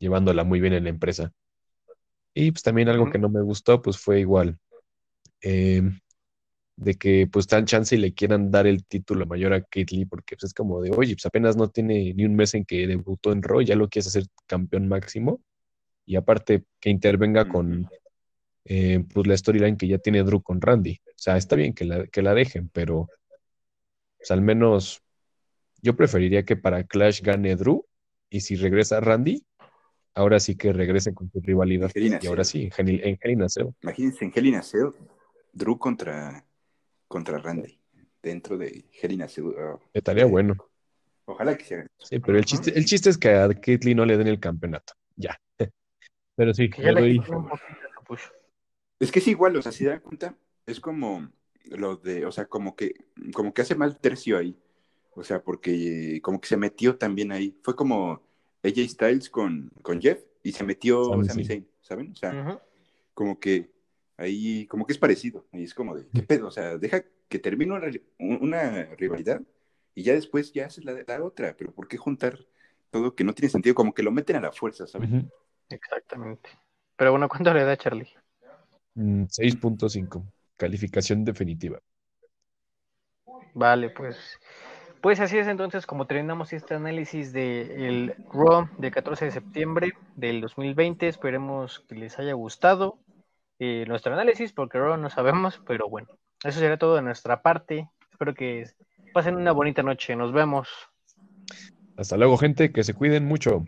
llevándola 0.00 0.42
muy 0.42 0.58
bien 0.58 0.72
en 0.72 0.84
la 0.84 0.88
empresa. 0.88 1.32
Y 2.32 2.50
pues 2.50 2.62
también 2.62 2.88
algo 2.88 3.10
que 3.10 3.18
no 3.18 3.28
me 3.28 3.42
gustó, 3.42 3.82
pues 3.82 3.98
fue 3.98 4.20
igual. 4.20 4.58
eh, 5.42 5.82
de 6.76 6.94
que 6.94 7.28
pues 7.30 7.46
tan 7.46 7.66
chance 7.66 7.94
y 7.94 7.98
le 7.98 8.14
quieran 8.14 8.50
dar 8.50 8.66
el 8.66 8.86
título 8.86 9.26
mayor 9.26 9.52
a 9.52 9.60
Kate 9.60 9.94
Lee, 9.94 10.06
porque 10.06 10.36
pues, 10.36 10.44
es 10.44 10.54
como 10.54 10.80
de, 10.80 10.92
oye, 10.92 11.14
pues 11.14 11.26
apenas 11.26 11.56
no 11.56 11.68
tiene 11.68 12.14
ni 12.14 12.24
un 12.24 12.34
mes 12.34 12.54
en 12.54 12.64
que 12.64 12.86
debutó 12.86 13.32
en 13.32 13.42
Raw, 13.42 13.60
ya 13.60 13.76
lo 13.76 13.88
quieres 13.90 14.06
hacer 14.06 14.24
campeón 14.46 14.88
máximo. 14.88 15.42
Y 16.06 16.16
aparte 16.16 16.64
que 16.80 16.88
intervenga 16.88 17.48
con 17.48 17.86
eh, 18.64 19.04
pues 19.12 19.26
la 19.26 19.36
storyline 19.36 19.76
que 19.76 19.88
ya 19.88 19.98
tiene 19.98 20.22
Drew 20.22 20.42
con 20.42 20.62
Randy. 20.62 21.00
O 21.06 21.12
sea, 21.16 21.36
está 21.36 21.54
bien 21.56 21.74
que 21.74 21.84
la, 21.84 22.06
que 22.06 22.22
la 22.22 22.32
dejen, 22.32 22.70
pero 22.70 23.08
pues, 24.16 24.30
al 24.30 24.40
menos 24.40 25.02
yo 25.82 25.96
preferiría 25.96 26.44
que 26.44 26.56
para 26.56 26.84
Clash 26.84 27.22
gane 27.22 27.56
Drew 27.56 27.84
y 28.30 28.40
si 28.40 28.56
regresa 28.56 29.00
Randy, 29.00 29.44
ahora 30.14 30.40
sí 30.40 30.56
que 30.56 30.72
regresen 30.72 31.14
con 31.14 31.30
su 31.30 31.40
rivalidad. 31.40 31.90
Y 31.94 32.26
ahora 32.26 32.44
sí, 32.44 32.68
en 32.76 32.88
Hell, 32.88 33.00
en 33.04 33.18
Hell 33.20 33.32
in 33.32 33.42
a 33.42 33.48
Cell. 33.48 33.68
Imagínense 33.82 34.24
en 34.24 34.32
Hell 34.34 34.46
in 34.46 34.54
a 34.56 34.62
Cell, 34.62 34.90
Drew 35.52 35.78
contra, 35.78 36.44
contra 37.06 37.38
Randy, 37.38 37.78
dentro 38.22 38.58
de 38.58 38.84
Hell 39.00 39.12
in 39.12 39.22
a 39.22 39.28
Cell. 39.28 39.46
oh, 39.46 39.80
Estaría 39.92 40.24
eh, 40.24 40.26
bueno. 40.26 40.56
Ojalá 41.24 41.56
que 41.56 41.64
se 41.64 41.74
haga. 41.74 41.86
Sí, 41.98 42.18
pero 42.20 42.38
el 42.38 42.44
chiste, 42.44 42.76
el 42.76 42.84
chiste 42.84 43.10
es 43.10 43.18
que 43.18 43.30
a 43.30 43.48
Kate 43.48 43.80
Lee 43.82 43.94
no 43.94 44.06
le 44.06 44.16
den 44.16 44.28
el 44.28 44.40
campeonato. 44.40 44.94
Ya. 45.14 45.38
Pero 46.36 46.54
sí, 46.54 46.70
Que 46.70 46.82
ya 46.82 46.92
le 46.92 47.00
doy. 47.00 47.22
Es 48.98 49.12
que 49.12 49.18
es 49.18 49.28
igual, 49.28 49.56
o 49.56 49.62
sea, 49.62 49.72
si 49.72 49.84
dan 49.84 50.00
cuenta, 50.00 50.36
es 50.66 50.80
como 50.80 51.28
lo 51.64 51.96
de, 51.96 52.24
o 52.24 52.32
sea, 52.32 52.46
como 52.46 52.74
que, 52.74 52.94
como 53.34 53.52
que 53.52 53.62
hace 53.62 53.74
mal 53.74 53.98
tercio 53.98 54.38
ahí. 54.38 54.56
O 55.18 55.24
sea, 55.24 55.42
porque 55.42 56.16
eh, 56.16 56.20
como 56.22 56.40
que 56.40 56.48
se 56.48 56.56
metió 56.56 56.96
también 56.96 57.32
ahí. 57.32 57.58
Fue 57.62 57.74
como 57.74 58.22
AJ 58.62 58.88
Styles 58.88 59.30
con, 59.30 59.70
con 59.82 60.00
Jeff 60.00 60.22
y 60.42 60.52
se 60.52 60.64
metió 60.64 61.22
Sami 61.24 61.44
Zayn. 61.44 61.68
¿saben? 61.80 62.12
O 62.12 62.16
sea, 62.16 62.60
como 63.14 63.40
que 63.40 63.70
ahí, 64.16 64.66
como 64.66 64.86
que 64.86 64.92
es 64.92 64.98
parecido. 64.98 65.46
Y 65.52 65.64
es 65.64 65.74
como 65.74 65.96
de, 65.96 66.06
¿qué 66.14 66.22
pedo? 66.22 66.46
O 66.46 66.50
sea, 66.50 66.78
deja 66.78 67.04
que 67.28 67.38
termine 67.38 67.74
una, 67.74 67.90
una 68.40 68.84
rivalidad 68.96 69.42
y 69.94 70.04
ya 70.04 70.14
después 70.14 70.52
ya 70.52 70.66
haces 70.66 70.84
la, 70.84 71.02
la 71.06 71.24
otra. 71.24 71.56
Pero 71.58 71.72
¿por 71.72 71.88
qué 71.88 71.96
juntar 71.96 72.38
todo 72.90 73.14
que 73.14 73.24
no 73.24 73.34
tiene 73.34 73.50
sentido? 73.50 73.74
Como 73.74 73.92
que 73.92 74.04
lo 74.04 74.12
meten 74.12 74.36
a 74.36 74.40
la 74.40 74.52
fuerza, 74.52 74.86
¿saben? 74.86 75.30
Exactamente. 75.68 76.50
Pero 76.96 77.10
bueno, 77.10 77.28
¿cuánto 77.28 77.52
le 77.52 77.64
da 77.64 77.76
Charlie? 77.76 78.08
Mm, 78.94 79.24
6.5. 79.24 80.24
Calificación 80.56 81.24
definitiva. 81.24 81.80
Vale, 83.54 83.90
pues. 83.90 84.16
Pues 85.00 85.20
así 85.20 85.38
es 85.38 85.46
entonces 85.46 85.86
como 85.86 86.06
terminamos 86.06 86.52
este 86.52 86.74
análisis 86.74 87.32
del 87.32 88.14
Raw 88.32 88.68
de 88.78 88.90
14 88.90 89.26
de 89.26 89.30
septiembre 89.30 89.92
del 90.16 90.40
2020. 90.40 91.06
Esperemos 91.06 91.84
que 91.88 91.94
les 91.94 92.18
haya 92.18 92.32
gustado 92.32 92.98
eh, 93.60 93.84
nuestro 93.86 94.12
análisis, 94.12 94.52
porque 94.52 94.78
Raw 94.78 94.96
no 94.96 95.08
sabemos, 95.08 95.62
pero 95.66 95.88
bueno, 95.88 96.08
eso 96.42 96.58
será 96.58 96.78
todo 96.78 96.96
de 96.96 97.02
nuestra 97.02 97.42
parte. 97.42 97.88
Espero 98.10 98.34
que 98.34 98.64
pasen 99.14 99.36
una 99.36 99.52
bonita 99.52 99.84
noche. 99.84 100.16
Nos 100.16 100.32
vemos. 100.32 100.68
Hasta 101.96 102.16
luego, 102.16 102.36
gente, 102.36 102.72
que 102.72 102.82
se 102.82 102.94
cuiden 102.94 103.24
mucho 103.24 103.64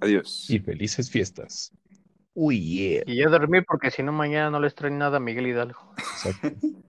Adiós. 0.00 0.46
y 0.48 0.58
felices 0.58 1.10
fiestas. 1.10 1.72
Uy, 2.32 2.60
yeah. 2.60 3.02
Y 3.06 3.16
yo 3.16 3.30
dormir 3.30 3.64
porque 3.66 3.90
si 3.90 4.02
no 4.02 4.12
mañana 4.12 4.50
no 4.50 4.60
les 4.60 4.74
traen 4.74 4.98
nada 4.98 5.18
a 5.18 5.20
Miguel 5.20 5.46
Hidalgo. 5.46 5.92
Exacto. 5.98 6.48